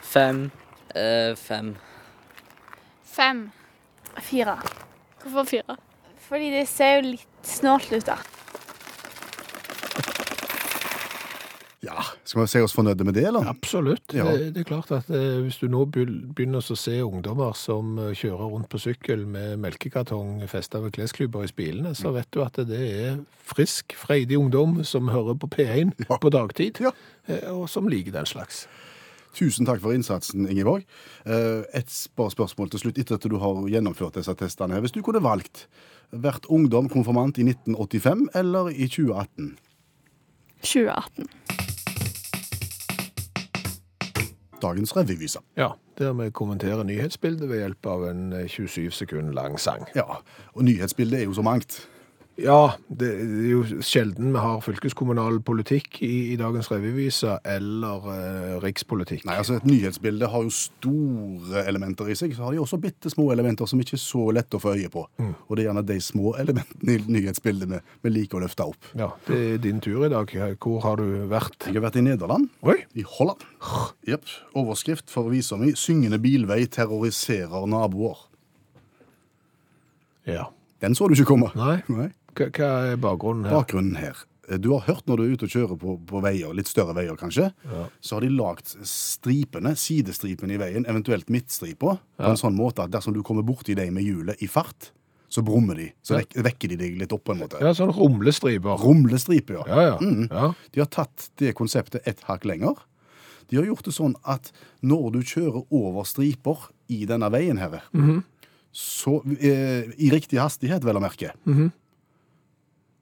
Fem. 0.00 0.50
Eh, 0.94 1.34
fem. 1.36 1.74
Fem. 3.04 3.50
Fire. 4.16 4.56
Hvorfor 5.22 5.44
fire? 5.44 5.76
Fordi 6.28 6.50
det 6.54 6.66
ser 6.68 6.96
jo 6.96 7.10
litt 7.10 7.26
snålt 7.44 7.92
ut, 7.92 8.06
da. 8.08 8.16
Ja, 11.82 12.02
Skal 12.28 12.42
vi 12.42 12.46
se 12.52 12.60
oss 12.60 12.74
fornøyde 12.76 13.04
med 13.08 13.14
det, 13.16 13.22
eller? 13.30 13.46
Absolutt. 13.48 14.12
Ja. 14.12 14.26
Det, 14.36 14.50
det 14.52 14.60
er 14.60 14.68
klart 14.68 14.90
at 14.92 15.06
eh, 15.08 15.38
Hvis 15.46 15.56
du 15.62 15.66
nå 15.72 15.86
begynner 15.88 16.60
å 16.60 16.76
se 16.76 16.98
ungdommer 17.00 17.54
som 17.56 17.94
eh, 17.98 18.10
kjører 18.12 18.50
rundt 18.52 18.68
på 18.68 18.76
sykkel 18.82 19.22
med 19.24 19.56
melkekartong 19.62 20.42
festa 20.50 20.82
ved 20.84 20.92
klesklyper 20.92 21.46
i 21.46 21.48
spilene, 21.48 21.94
så 21.96 22.12
vet 22.12 22.28
du 22.36 22.42
at 22.44 22.60
det 22.68 22.82
er 23.06 23.16
frisk, 23.48 23.96
freidig 23.96 24.36
ungdom 24.36 24.82
som 24.84 25.08
hører 25.08 25.38
på 25.40 25.48
P1 25.56 25.94
Ja. 26.04 26.18
på 26.20 26.28
dagtid, 26.30 26.82
Ja. 26.84 26.92
eh, 27.32 27.48
og 27.48 27.64
som 27.72 27.88
liker 27.88 28.12
den 28.12 28.28
slags. 28.28 28.66
Tusen 29.32 29.64
takk 29.64 29.80
for 29.80 29.94
innsatsen, 29.96 30.48
Ingeborg. 30.50 30.84
Eh, 31.24 31.62
Et 31.80 31.88
spørsmål 31.88 32.68
til 32.74 32.80
slutt, 32.84 32.98
etter 32.98 33.14
at 33.16 33.24
du 33.30 33.38
har 33.38 33.64
gjennomført 33.72 34.18
disse 34.20 34.34
testene. 34.36 34.74
her. 34.74 34.80
Hvis 34.84 34.92
du 34.92 35.00
kunne 35.06 35.22
valgt 35.22 35.64
vært 36.12 36.44
ungdom 36.50 36.90
konfirmant 36.90 37.38
i 37.38 37.44
1985 37.46 38.28
eller 38.34 38.68
i 38.68 38.88
2018? 38.90 39.54
2018. 40.60 41.28
Dagens 44.62 44.96
revyvise. 44.96 45.40
Ja, 45.56 45.72
der 45.98 46.12
vi 46.12 46.30
kommenterer 46.30 46.82
nyhetsbildet 46.86 47.48
ved 47.48 47.62
hjelp 47.62 47.86
av 47.86 48.04
en 48.10 48.32
eh, 48.32 48.46
27 48.48 48.90
sekunder 48.90 49.32
lang 49.36 49.58
sang. 49.60 49.86
Ja, 49.96 50.20
og 50.54 50.64
nyhetsbildet 50.64 51.20
er 51.20 51.24
jo 51.24 51.34
så 51.36 51.42
mangt. 51.46 51.82
Ja, 52.40 52.74
det 52.88 53.08
er 53.20 53.48
jo 53.50 53.60
sjelden 53.84 54.30
vi 54.32 54.40
har 54.40 54.62
fylkeskommunal 54.64 55.40
politikk 55.44 55.98
i, 56.06 56.32
i 56.32 56.36
dagens 56.40 56.70
revyvise, 56.72 57.36
eller 57.44 58.06
eh, 58.14 58.54
rikspolitikk. 58.62 59.26
Nei, 59.28 59.36
altså 59.40 59.58
Et 59.58 59.66
nyhetsbilde 59.68 60.28
har 60.32 60.46
jo 60.46 60.52
store 60.54 61.64
elementer 61.68 62.08
i 62.10 62.16
seg. 62.18 62.32
Så 62.36 62.46
har 62.46 62.54
de 62.56 62.62
også 62.62 62.80
bitte 62.80 63.12
små 63.12 63.28
elementer 63.34 63.68
som 63.70 63.82
ikke 63.82 63.98
er 63.98 64.02
så 64.02 64.24
lett 64.36 64.56
å 64.56 64.62
få 64.62 64.74
øye 64.78 64.92
på. 64.92 65.04
Og 65.20 65.52
det 65.56 65.64
er 65.64 65.70
gjerne 65.70 65.84
de 65.90 65.98
små 66.04 66.34
elementene 66.40 66.96
i 66.96 67.16
nyhetsbildet 67.18 67.70
vi, 67.74 67.82
vi 68.06 68.14
liker 68.14 68.40
å 68.40 68.44
løfte 68.46 68.68
opp. 68.72 68.92
Ja, 68.98 69.10
det 69.28 69.40
er 69.40 69.60
din 69.66 69.82
tur 69.84 70.06
i 70.06 70.12
dag. 70.12 70.32
Hvor 70.60 70.80
har 70.86 71.02
du 71.02 71.26
vært? 71.30 71.68
Jeg 71.68 71.76
har 71.76 71.86
vært 71.88 72.00
i 72.00 72.06
Nederland. 72.06 72.48
Oi! 72.64 72.78
I 72.96 73.04
Holland. 73.18 73.44
Jepp. 74.08 74.24
Overskrift 74.56 75.12
for 75.12 75.30
visa 75.32 75.58
mi 75.60 75.74
'Syngende 75.76 76.20
bilvei 76.22 76.64
terroriserer 76.66 77.68
naboer'. 77.70 78.26
Ja. 80.28 80.48
Den 80.80 80.94
så 80.96 81.08
du 81.08 81.14
ikke 81.14 81.28
komme. 81.28 81.50
Nei. 81.58 81.80
Nei. 81.92 82.08
Hva, 82.36 82.46
hva 82.56 82.68
er 82.92 82.96
bakgrunnen 83.00 83.46
her? 83.48 83.56
Bakgrunnen 83.58 83.96
her. 84.00 84.26
Du 84.58 84.72
har 84.74 84.80
hørt 84.88 85.06
når 85.06 85.16
du 85.16 85.22
er 85.22 85.32
ute 85.36 85.46
og 85.46 85.52
kjører 85.52 85.76
på, 85.78 85.92
på 86.10 86.20
veier, 86.24 86.50
litt 86.58 86.66
større 86.66 86.94
veier 86.96 87.14
kanskje, 87.18 87.52
så 88.02 88.16
har 88.16 88.24
de 88.24 88.30
lagt 88.34 88.72
stripene, 88.88 89.76
sidestripene 89.78 90.56
i 90.56 90.58
veien, 90.58 90.86
eventuelt 90.90 91.28
midtstripa, 91.30 91.92
på 92.18 92.30
en 92.32 92.40
sånn 92.40 92.56
måte 92.58 92.82
at 92.82 92.90
dersom 92.90 93.14
du 93.14 93.20
kommer 93.22 93.46
borti 93.46 93.76
dem 93.78 93.94
med 93.94 94.02
hjulet 94.08 94.42
i 94.42 94.48
fart, 94.50 94.90
så 95.30 95.44
brummer 95.46 95.78
de. 95.78 95.92
Så 96.02 96.16
Ja. 96.16 96.24
vek, 96.24 96.34
vekker 96.48 96.68
de 96.72 96.76
deg 96.80 96.98
litt 96.98 97.12
opp 97.14 97.22
på 97.28 97.36
en 97.36 97.38
måte. 97.44 97.60
Ja, 97.62 97.70
sånn 97.78 97.92
rumlestriper. 97.94 98.74
Rumlestriper, 98.82 99.60
ja. 99.60 99.64
Ja, 99.68 99.82
ja. 99.92 99.98
Mm. 100.02 100.26
ja. 100.32 100.48
De 100.74 100.80
har 100.82 100.90
tatt 100.90 101.28
det 101.38 101.54
konseptet 101.54 102.02
et 102.10 102.18
hakk 102.26 102.44
lenger. 102.50 102.74
De 103.46 103.56
har 103.60 103.64
gjort 103.70 103.84
det 103.86 103.94
sånn 103.94 104.16
at 104.26 104.50
når 104.82 105.12
du 105.12 105.20
kjører 105.22 105.62
over 105.70 106.02
striper 106.10 106.66
i 106.90 107.04
denne 107.06 107.30
veien 107.30 107.58
her, 107.62 107.84
så, 108.72 109.20
eh, 109.38 109.86
i 109.98 110.10
riktig 110.10 110.38
hastighet, 110.42 110.82
vel 110.82 110.98
å 110.98 111.02
merke, 111.02 111.32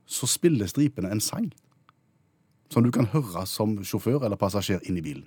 så 0.09 0.29
spiller 0.31 0.71
stripene 0.71 1.11
en 1.13 1.21
sang. 1.21 1.51
Som 2.73 2.85
du 2.85 2.93
kan 2.93 3.09
høre 3.15 3.47
som 3.49 3.77
sjåfør 3.85 4.25
eller 4.27 4.37
passasjer 4.41 4.81
inn 4.89 4.99
i 5.01 5.05
bilen. 5.05 5.27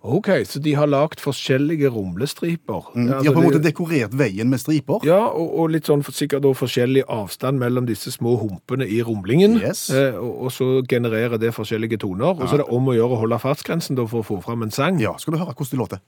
Ok, 0.00 0.30
så 0.48 0.58
de 0.64 0.72
har 0.78 0.88
lagt 0.88 1.20
forskjellige 1.20 1.90
rumlestriper. 1.92 2.86
Mm, 2.94 3.06
De 3.06 3.14
Altså, 3.14 3.26
har 3.26 3.34
på 3.34 3.40
en 3.42 3.48
måte 3.50 3.62
dekorert 3.66 4.14
veien 4.16 4.48
med 4.48 4.60
striper. 4.62 5.02
Ja, 5.04 5.26
og, 5.28 5.50
og 5.60 5.74
litt 5.74 5.90
sånn 5.90 6.00
sikkert 6.08 6.40
da 6.46 6.54
forskjellig 6.56 7.02
avstand 7.12 7.60
mellom 7.60 7.84
disse 7.84 8.08
små 8.14 8.32
humpene 8.40 8.86
i 8.88 9.02
rumlingen. 9.04 9.58
Yes. 9.60 9.90
Eh, 9.92 10.16
og, 10.16 10.46
og 10.46 10.54
så 10.56 10.70
genererer 10.88 11.36
det 11.42 11.52
forskjellige 11.52 12.00
toner. 12.00 12.32
Og 12.32 12.46
så 12.48 12.56
er 12.56 12.62
det 12.64 12.70
om 12.72 12.88
å 12.88 12.96
gjøre 12.96 13.18
å 13.18 13.20
holde 13.26 13.40
fartsgrensen 13.44 13.98
da 14.00 14.06
for 14.08 14.24
å 14.24 14.28
få 14.30 14.40
fram 14.46 14.64
en 14.64 14.72
sang. 14.72 15.02
Ja, 15.04 15.12
skal 15.20 15.36
du 15.36 15.42
høre 15.42 15.52
hvordan 15.52 15.76
de 15.76 15.82
låter? 15.82 16.00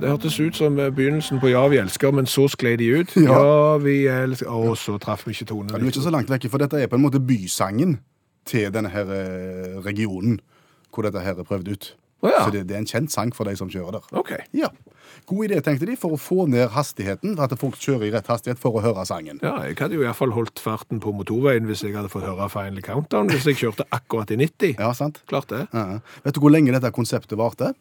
Det 0.00 0.10
hørtes 0.10 0.38
ut 0.40 0.56
som 0.58 0.78
eh, 0.78 0.90
begynnelsen 0.94 1.40
på 1.42 1.50
Ja, 1.52 1.64
vi 1.68 1.80
elsker, 1.80 2.12
men 2.14 2.26
så 2.26 2.48
sklei 2.50 2.76
de 2.80 2.90
ut. 3.00 3.14
Ja. 3.16 3.38
Ja, 3.38 3.76
vi 3.82 3.96
elsker 4.06 4.50
Og 4.50 4.76
så 4.78 4.98
traff 5.02 5.26
vi 5.26 5.36
ikke 5.36 5.48
tonen. 5.52 5.70
Ja, 5.72 5.78
du 5.78 5.86
er 5.86 5.92
ikke 5.92 6.04
så 6.06 6.14
langt 6.14 6.30
vekk, 6.30 6.48
for 6.52 6.62
dette 6.62 6.80
er 6.82 6.90
på 6.90 6.98
en 6.98 7.04
måte 7.06 7.20
bysangen 7.20 7.98
til 8.48 8.70
denne 8.72 8.92
her 8.92 9.10
eh, 9.12 9.78
regionen 9.84 10.40
hvor 10.94 11.04
dette 11.04 11.20
her 11.22 11.36
er 11.38 11.46
prøvd 11.46 11.68
ut. 11.68 11.90
Oh, 12.22 12.30
ja. 12.32 12.44
Så 12.44 12.50
det, 12.50 12.64
det 12.66 12.74
er 12.74 12.80
en 12.82 12.88
kjent 12.88 13.12
sang 13.12 13.30
for 13.34 13.46
de 13.46 13.54
som 13.58 13.68
kjører 13.70 13.98
der. 14.00 14.06
Ok. 14.18 14.32
Ja. 14.56 14.70
God 15.28 15.44
idé, 15.46 15.60
tenkte 15.62 15.86
de, 15.86 15.94
for 16.00 16.16
å 16.16 16.18
få 16.20 16.46
ned 16.50 16.72
hastigheten, 16.74 17.36
at 17.42 17.52
folk 17.60 17.76
kjører 17.78 18.08
i 18.08 18.12
rett 18.14 18.30
hastighet 18.30 18.58
for 18.60 18.78
å 18.78 18.82
høre 18.82 19.04
sangen. 19.08 19.38
Ja, 19.44 19.54
jeg 19.68 19.76
hadde 19.78 19.98
jo 19.98 20.02
iallfall 20.06 20.32
holdt 20.34 20.60
farten 20.62 21.02
på 21.04 21.12
motorveien 21.14 21.68
hvis 21.68 21.84
jeg 21.84 21.94
hadde 21.96 22.10
fått 22.12 22.26
høre 22.26 22.48
Final 22.52 22.82
Countdown, 22.84 23.30
hvis 23.30 23.46
jeg 23.50 23.60
kjørte 23.60 23.86
akkurat 23.94 24.32
i 24.34 24.40
90. 24.40 24.74
Ja, 24.80 24.90
sant? 24.96 25.22
Klart 25.30 25.52
det. 25.52 25.66
Ja. 25.70 26.00
Vet 26.24 26.38
du 26.38 26.42
hvor 26.42 26.54
lenge 26.54 26.74
dette 26.74 26.90
konseptet 26.96 27.38
varte? 27.38 27.74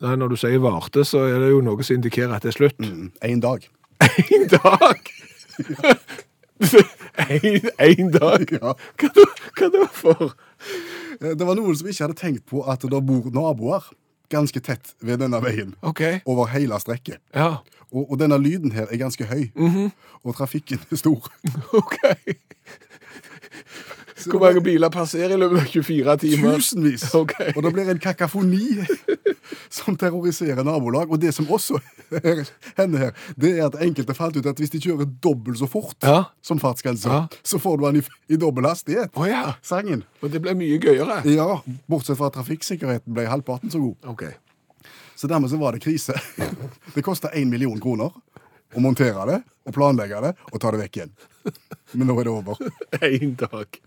Nei, 0.00 0.14
Når 0.16 0.28
du 0.28 0.36
sier 0.38 0.58
varte, 0.62 1.02
så 1.04 1.24
er 1.26 1.38
det 1.42 1.50
jo 1.50 1.60
noe 1.64 1.82
som 1.86 1.96
indikerer 1.98 2.34
at 2.36 2.42
det 2.46 2.52
er 2.54 2.58
slutt. 2.58 2.78
Én 3.26 3.40
dag. 3.42 3.64
En 4.30 4.48
dag! 4.52 5.00
En, 7.18 7.70
en 7.78 8.10
dag? 8.14 8.44
Ja. 8.60 8.72
Hva 8.98 9.08
hva 9.58 9.68
det 9.72 9.80
var 9.80 9.90
for? 9.94 10.34
Eh, 11.20 11.32
Det 11.38 11.46
var 11.46 11.54
noen 11.58 11.74
som 11.78 11.88
ikke 11.90 12.04
hadde 12.06 12.18
tenkt 12.18 12.44
på 12.50 12.62
at 12.70 12.82
det 12.86 13.00
bor 13.06 13.26
naboer 13.34 13.88
ganske 14.30 14.60
tett 14.62 14.92
ved 15.02 15.18
denne 15.22 15.38
veien. 15.42 15.72
OK. 15.82 16.02
Over 16.28 16.50
hele 16.52 16.78
strekket. 16.82 17.18
Ja, 17.34 17.58
Og, 17.90 18.10
og 18.12 18.18
denne 18.20 18.36
lyden 18.38 18.74
her 18.76 18.86
er 18.92 19.00
ganske 19.00 19.24
høy. 19.30 19.48
Og 20.22 20.34
trafikken 20.36 20.82
er 20.92 20.98
stor. 21.00 21.30
OK. 21.72 21.96
Hvor 24.26 24.40
mange 24.42 24.60
biler 24.64 24.90
passerer 24.90 25.34
i 25.34 25.38
løpet 25.38 25.60
av 25.60 25.66
24 25.70 26.16
timer? 26.24 26.56
Tusenvis. 26.58 27.04
Okay. 27.22 27.52
Og 27.56 27.62
det 27.62 27.72
blir 27.74 27.88
en 27.92 27.98
kakafoni 28.02 28.82
som 29.78 29.96
terroriserer 29.96 30.64
nabolag. 30.66 31.10
Og 31.12 31.20
det 31.22 31.32
som 31.36 31.46
også 31.50 31.78
hender 32.78 32.98
her, 32.98 33.12
det 33.36 33.52
er 33.58 33.66
at 33.68 33.78
enkelte 33.84 34.14
fant 34.16 34.36
ut 34.36 34.46
at 34.50 34.58
hvis 34.60 34.72
de 34.74 34.80
kjører 34.82 35.08
dobbelt 35.24 35.58
så 35.60 35.68
fort 35.70 35.96
Ja. 36.02 36.24
som 36.42 36.58
fartsgrensa, 36.62 37.08
Ja. 37.08 37.22
så 37.44 37.58
får 37.62 37.78
du 37.78 37.84
den 37.86 37.96
i, 38.00 38.02
i 38.34 38.36
dobbel 38.36 38.66
hastighet. 38.68 39.10
Oh, 39.14 39.28
ja. 39.28 39.54
Sangen. 39.62 40.04
Og 40.22 40.30
det 40.32 40.42
ble 40.42 40.54
mye 40.58 40.78
gøyere. 40.82 41.20
Ja, 41.28 41.60
bortsett 41.90 42.18
fra 42.18 42.26
at 42.32 42.36
trafikksikkerheten 42.38 43.14
ble 43.14 43.26
halvparten 43.28 43.70
så 43.70 43.78
god. 43.82 43.96
Okay. 44.16 44.32
Så 45.18 45.26
dermed 45.26 45.50
så 45.50 45.58
var 45.58 45.72
det 45.74 45.82
krise. 45.82 46.14
Det 46.94 47.02
kosta 47.02 47.28
én 47.34 47.50
million 47.50 47.78
kroner 47.80 48.12
å 48.76 48.80
montere 48.84 49.24
det, 49.26 49.38
og 49.66 49.72
planlegge 49.74 50.18
det, 50.22 50.30
og 50.52 50.60
ta 50.60 50.70
det 50.74 50.78
vekk 50.82 50.96
igjen. 50.98 51.12
Men 51.92 52.10
nå 52.10 52.18
er 52.20 52.28
det 52.28 52.32
over. 52.32 52.60
Én 53.02 53.34
dag. 53.40 53.78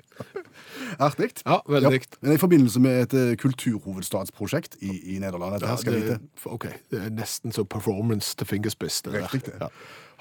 Artig. 0.97 1.31
Ja, 1.45 1.61
veldig. 1.67 2.01
Men 2.21 2.33
i 2.35 2.41
forbindelse 2.41 2.81
med 2.83 3.01
et 3.05 3.13
eh, 3.17 3.35
kulturhovedstadsprosjekt 3.41 4.79
i, 4.81 5.15
i 5.15 5.19
Nederland. 5.19 5.57
Dette 5.59 5.69
ja, 5.69 5.77
skal 5.81 5.97
det, 5.97 6.01
vite. 6.05 6.19
OK. 6.45 6.67
Det 6.91 7.03
er 7.05 7.13
nesten 7.15 7.55
så 7.55 7.65
performance 7.65 8.35
til 8.37 8.49
fingerspiss. 8.49 9.01
det 9.01 9.13
der. 9.13 9.29
Riktig 9.33 9.53
det. 9.53 9.61
Ja. 9.61 9.71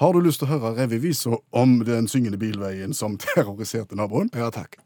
Har 0.01 0.13
du 0.17 0.23
lyst 0.25 0.41
til 0.41 0.49
å 0.49 0.55
høre 0.55 0.77
revyvisa 0.79 1.37
om 1.53 1.81
den 1.85 2.09
syngende 2.09 2.41
bilveien 2.41 2.95
som 2.97 3.19
terroriserte 3.25 3.99
naboen? 3.99 4.33
ja, 4.35 4.53
takk. 4.55 4.81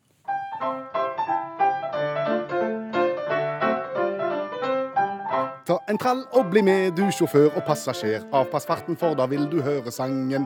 Ta 5.64 5.78
en 5.88 5.96
trall 5.96 6.18
og 6.36 6.50
bli 6.52 6.60
med, 6.60 6.92
du 6.92 7.06
sjåfør 7.08 7.54
og 7.56 7.62
passasjer. 7.64 8.26
Avpass 8.36 8.66
farten, 8.68 8.98
for 9.00 9.16
da 9.16 9.24
vil 9.30 9.46
du 9.48 9.62
høre 9.64 9.88
sangen. 9.94 10.44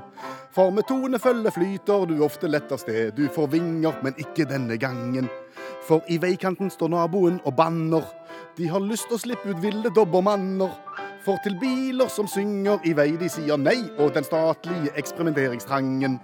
For 0.54 0.70
med 0.70 0.87
tonefølge 0.87 1.50
flyter 1.57 2.07
du 2.07 2.20
ofte 2.22 2.46
lett 2.46 2.70
av 2.70 2.78
sted. 2.78 3.16
Du 3.16 3.24
får 3.35 3.50
vinger, 3.57 3.98
men 4.07 4.14
ikke 4.22 4.46
denne 4.46 4.78
gangen. 4.78 5.26
For 5.88 6.07
i 6.07 6.20
veikanten 6.22 6.70
står 6.70 6.94
naboen 6.94 7.40
og 7.42 7.57
banner. 7.59 8.07
De 8.54 8.70
har 8.70 8.85
lyst 8.85 9.11
å 9.11 9.18
slippe 9.18 9.50
ut 9.50 9.59
ville 9.62 9.90
dobbermanner. 9.90 10.70
For 11.26 11.42
til 11.42 11.59
biler 11.59 12.07
som 12.14 12.31
synger 12.31 12.87
i 12.87 12.94
vei, 12.94 13.11
de 13.18 13.26
sier 13.33 13.59
nei, 13.59 13.81
og 13.98 14.14
den 14.14 14.26
statlige 14.26 14.94
eksperimenteringstrangen. 15.02 16.20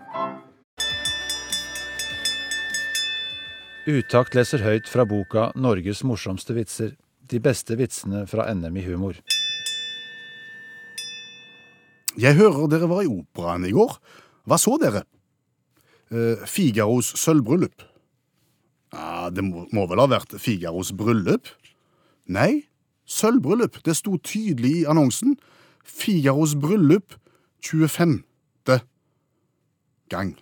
Utakt 3.90 4.38
leser 4.38 4.62
høyt 4.62 4.87
fra 4.88 5.04
boka 5.04 5.50
'Norges 5.57 6.07
morsomste 6.07 6.54
vitser'. 6.54 6.94
De 7.30 7.40
beste 7.40 7.76
vitsene 7.80 8.26
fra 8.28 8.46
NM 8.52 8.76
i 8.76 8.84
humor. 8.88 9.18
Jeg 12.20 12.37
hører 12.38 12.68
dere 12.70 12.88
var 12.90 13.02
i 13.02 13.10
operaen 13.10 13.66
i 13.66 13.72
går. 13.74 13.96
Hva 14.46 14.58
så 14.60 14.76
dere? 14.78 15.02
Eh, 16.12 16.44
Figaros 16.46 17.14
sølvbryllup. 17.18 17.88
Det 19.34 19.42
må, 19.42 19.64
må 19.74 19.87
vel 19.90 20.02
ha 20.02 20.06
vært 20.10 20.37
Figaros 20.38 20.92
bryllup? 20.94 21.48
Nei, 22.30 22.66
sølvbryllup. 23.10 23.80
Det 23.82 23.96
sto 23.98 24.14
tydelig 24.22 24.74
i 24.82 24.87
annonsen. 24.90 25.34
Figaros 25.82 26.54
bryllup 26.60 27.16
25. 27.64 28.20
gang. 30.12 30.37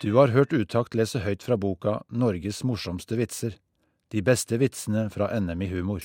Du 0.00 0.14
har 0.16 0.28
hørt 0.32 0.52
Utakt 0.56 0.94
lese 0.96 1.20
høyt 1.20 1.42
fra 1.44 1.58
boka 1.60 1.98
'Norges 2.08 2.62
morsomste 2.64 3.18
vitser'. 3.20 3.58
De 4.10 4.22
beste 4.24 4.56
vitsene 4.56 5.10
fra 5.12 5.26
NM 5.38 5.60
i 5.62 5.68
humor. 5.68 6.00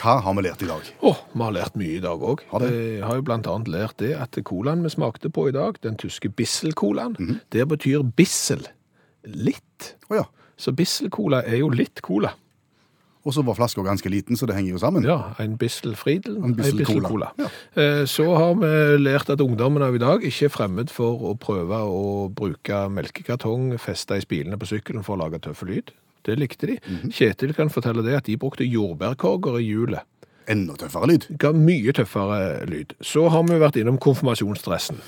Hva 0.00 0.14
har 0.24 0.34
vi 0.36 0.44
lært 0.46 0.62
i 0.64 0.68
dag? 0.68 0.88
Oh, 1.04 1.20
vi 1.34 1.42
har 1.44 1.52
lært 1.52 1.76
mye 1.76 1.98
i 1.98 2.00
dag 2.00 2.24
òg. 2.24 2.40
Har? 2.48 2.64
Vi 2.64 3.00
har 3.04 3.20
jo 3.20 3.24
annet 3.36 3.68
lært 3.68 3.96
det 4.00 4.14
at 4.16 4.32
colaen 4.44 4.82
vi 4.82 4.88
smakte 4.96 5.28
på 5.28 5.48
i 5.48 5.52
dag, 5.52 5.76
den 5.82 5.96
tyske 5.96 6.28
Bissel-colaen, 6.32 7.16
Mhm. 7.20 7.40
det 7.50 7.68
betyr 7.68 8.02
bissel. 8.16 8.66
Litt. 9.24 9.96
Oh, 10.10 10.16
ja. 10.16 10.24
Så 10.56 10.72
Bissel-cola 10.72 11.42
er 11.44 11.58
jo 11.58 11.68
litt 11.68 12.00
cola. 12.00 12.32
Og 13.24 13.32
så 13.32 13.42
var 13.42 13.54
flaska 13.56 13.80
ganske 13.82 14.10
liten, 14.12 14.36
så 14.36 14.44
det 14.46 14.54
henger 14.54 14.74
jo 14.74 14.78
sammen. 14.82 15.04
Ja, 15.08 15.32
en 15.40 15.56
Bissel 15.56 15.94
Friedel, 15.96 16.36
En 16.36 16.44
en 16.50 16.54
Bissel 16.58 16.76
Bissel 16.82 17.00
Cola. 17.00 17.08
Cola. 17.08 17.30
Ja. 17.38 17.48
Eh, 17.80 18.04
Så 18.04 18.26
har 18.36 18.54
vi 18.60 18.98
lært 19.02 19.30
at 19.32 19.40
ungdommen 19.40 19.82
av 19.82 19.94
i 19.94 19.98
dag 19.98 20.20
ikke 20.22 20.44
er 20.44 20.52
fremmed 20.52 20.90
for 20.92 21.16
å 21.30 21.34
prøve 21.40 21.78
å 21.88 22.28
bruke 22.34 22.82
melkekartong 22.92 23.78
festa 23.80 24.16
i 24.16 24.20
spilene 24.20 24.58
på 24.60 24.66
sykkelen 24.68 25.02
for 25.04 25.16
å 25.16 25.22
lage 25.24 25.40
tøffe 25.40 25.64
lyd. 25.66 25.90
Det 26.24 26.38
likte 26.38 26.66
de. 26.66 26.78
Mhm. 26.86 27.10
Kjetil 27.12 27.54
kan 27.54 27.68
fortelle 27.70 28.02
det 28.04 28.14
at 28.16 28.24
de 28.24 28.36
brukte 28.36 28.64
jordbærkorger 28.68 29.58
i 29.60 29.68
hjulet. 29.72 30.02
Enda 30.46 30.74
tøffere 30.76 31.08
lyd. 31.08 31.26
Ga 31.38 31.52
mye 31.52 31.92
tøffere 31.96 32.66
lyd. 32.68 32.92
Så 33.00 33.30
har 33.30 33.42
vi 33.44 33.56
vært 33.58 33.76
innom 33.80 33.96
konfirmasjonsdressen. 33.98 35.00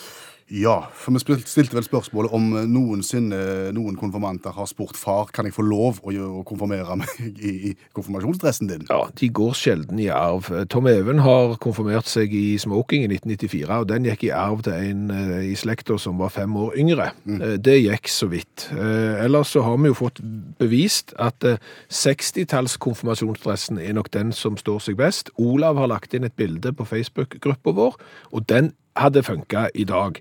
Ja, 0.47 0.77
for 0.95 1.11
vi 1.11 1.41
stilte 1.43 1.75
vel 1.75 1.83
spørsmålet 1.83 2.31
om 2.37 2.53
eh, 2.55 2.67
noensinne 2.71 3.73
noen 3.75 3.97
konfirmanter 3.99 4.55
har 4.55 4.69
spurt 4.71 4.95
far 4.99 5.33
kan 5.35 5.49
jeg 5.49 5.57
få 5.57 5.65
lov 5.67 5.99
å, 6.07 6.13
å 6.13 6.45
konfirmere 6.47 6.95
meg 7.01 7.11
i, 7.49 7.55
i 7.71 7.73
konfirmasjonsdressen 7.97 8.71
din. 8.71 8.85
Ja, 8.87 9.09
de 9.19 9.31
går 9.35 9.57
sjelden 9.59 9.99
i 10.03 10.07
arv. 10.15 10.53
Tom 10.71 10.87
Even 10.91 11.25
har 11.27 11.57
konfirmert 11.63 12.07
seg 12.11 12.35
i 12.37 12.55
smoking 12.63 13.03
i 13.03 13.11
1994, 13.11 13.81
og 13.81 13.91
den 13.91 14.07
gikk 14.07 14.29
i 14.29 14.33
arv 14.39 14.63
til 14.69 14.79
en 14.79 15.11
eh, 15.11 15.51
i 15.51 15.59
slekta 15.59 15.99
som 15.99 16.23
var 16.23 16.31
fem 16.37 16.55
år 16.63 16.79
yngre. 16.79 17.11
Mm. 17.27 17.43
Det 17.67 17.77
gikk 17.81 18.11
så 18.13 18.31
vidt. 18.31 18.69
Eh, 18.77 19.27
Ellers 19.27 19.51
så 19.57 19.67
har 19.67 19.83
vi 19.83 19.91
jo 19.91 19.99
fått 19.99 20.23
bevist 20.63 21.11
at 21.19 21.43
eh, 21.43 21.59
60-talls 21.91 22.79
er 22.79 23.93
nok 23.99 24.15
den 24.15 24.31
som 24.33 24.57
står 24.57 24.79
seg 24.85 25.03
best. 25.03 25.35
Olav 25.43 25.79
har 25.81 25.91
lagt 25.91 26.15
inn 26.15 26.25
et 26.25 26.39
bilde 26.39 26.71
på 26.71 26.87
Facebook-gruppa 26.87 27.75
vår, 27.75 27.99
og 28.31 28.47
den 28.47 28.77
hadde 28.97 29.23
funka 29.27 29.69
i 29.75 29.85
dag. 29.85 30.21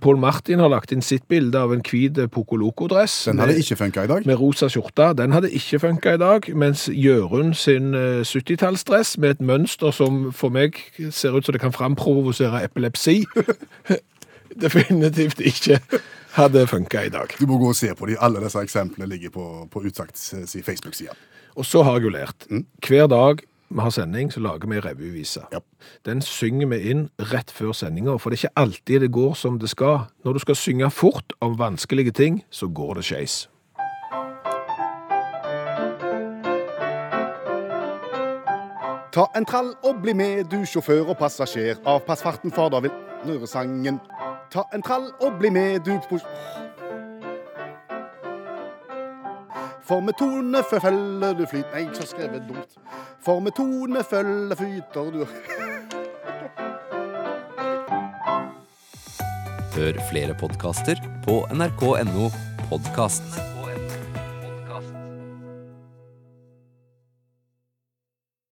Paul 0.00 0.12
Pål 0.12 0.18
Martin 0.20 0.60
har 0.60 0.68
lagt 0.68 0.92
inn 0.92 1.00
sitt 1.00 1.24
bilde 1.32 1.56
av 1.56 1.72
en 1.72 1.80
hvit 1.80 2.18
Poco-Loco-dress. 2.32 3.14
Den 3.30 3.40
hadde 3.40 3.56
ikke 3.56 3.78
funka 3.80 4.04
i 4.04 4.10
dag. 4.10 4.26
Med 4.28 4.36
rosa 4.36 4.68
skjorte. 4.68 5.06
Den 5.16 5.32
hadde 5.32 5.48
ikke 5.48 5.80
funka 5.80 6.14
i 6.14 6.20
dag, 6.20 6.48
mens 6.52 6.84
Jørund 6.92 7.54
sin 7.56 7.94
eh, 7.96 8.20
70-tallsdress 8.20 9.16
med 9.22 9.38
et 9.38 9.40
mønster 9.40 9.94
som 9.96 10.26
for 10.36 10.52
meg 10.52 10.76
ser 11.08 11.32
ut 11.32 11.46
som 11.46 11.56
det 11.56 11.62
kan 11.62 11.72
framprovosere 11.72 12.60
epilepsi, 12.66 13.22
definitivt 14.64 15.40
ikke 15.40 15.80
hadde 16.36 16.66
funka 16.68 17.06
i 17.08 17.12
dag. 17.12 17.32
Du 17.40 17.48
må 17.48 17.56
gå 17.62 17.72
og 17.72 17.78
se 17.78 17.94
på 17.96 18.10
de. 18.10 18.18
Alle 18.20 18.42
disse 18.44 18.60
eksemplene 18.60 19.08
ligger 19.08 19.32
på, 19.32 19.46
på 19.72 19.86
Utsagts 19.88 20.34
eh, 20.36 20.60
Facebook-side. 20.60 21.16
Og 21.56 21.64
så 21.68 21.86
har 21.88 21.96
jeg 21.96 22.10
jo 22.10 22.12
lært. 22.18 22.46
Hver 22.84 23.08
dag 23.08 23.40
vi 23.72 23.80
har 23.80 23.90
sending, 23.90 24.32
så 24.32 24.40
lager 24.40 24.68
vi 24.68 24.80
revyvise. 24.80 25.46
Ja. 25.52 25.58
Den 26.06 26.22
synger 26.22 26.66
vi 26.66 26.80
inn 26.90 27.06
rett 27.32 27.50
før 27.50 27.72
sendinga, 27.72 28.18
for 28.18 28.30
det 28.30 28.38
er 28.38 28.46
ikke 28.46 28.62
alltid 28.64 29.00
det 29.00 29.12
går 29.12 29.34
som 29.34 29.58
det 29.58 29.70
skal. 29.72 30.06
Når 30.24 30.32
du 30.32 30.38
skal 30.44 30.56
synge 30.56 30.90
fort 30.90 31.32
om 31.40 31.58
vanskelige 31.58 32.12
ting, 32.12 32.44
så 32.50 32.68
går 32.68 33.00
det 33.00 33.04
skeis. 33.04 33.48
Ta 39.12 39.26
en 39.36 39.44
trall 39.44 39.74
og 39.84 39.98
bli 40.00 40.14
med, 40.16 40.46
du 40.48 40.62
sjåfør 40.64 41.10
og 41.12 41.18
passasjer. 41.20 41.76
Avpass 41.84 42.22
farten, 42.24 42.52
for 42.52 42.72
da 42.72 42.80
vil 42.80 42.94
nøresangen. 43.28 44.00
Ta 44.52 44.64
en 44.72 44.84
trall 44.84 45.10
og 45.20 45.36
bli 45.40 45.50
med, 45.52 45.84
du 45.84 45.98
For 49.92 50.00
med 50.00 50.14
tone 50.16 50.62
følger 50.64 51.34
du 51.36 51.42
flyt... 51.44 51.66
Nei, 51.74 51.82
så 51.92 52.06
skrev 52.08 52.32
jeg 52.32 52.46
dumt. 52.48 52.78
For 53.20 53.42
med 53.44 53.52
tone 53.52 54.00
følger 54.08 54.56
flyter 54.56 55.10
du 55.12 55.26
Hør 59.76 60.00
flere 60.08 60.40
podkaster 60.40 60.96
på 61.28 61.42
nrk.no 61.52 62.32
podkast. 62.70 63.51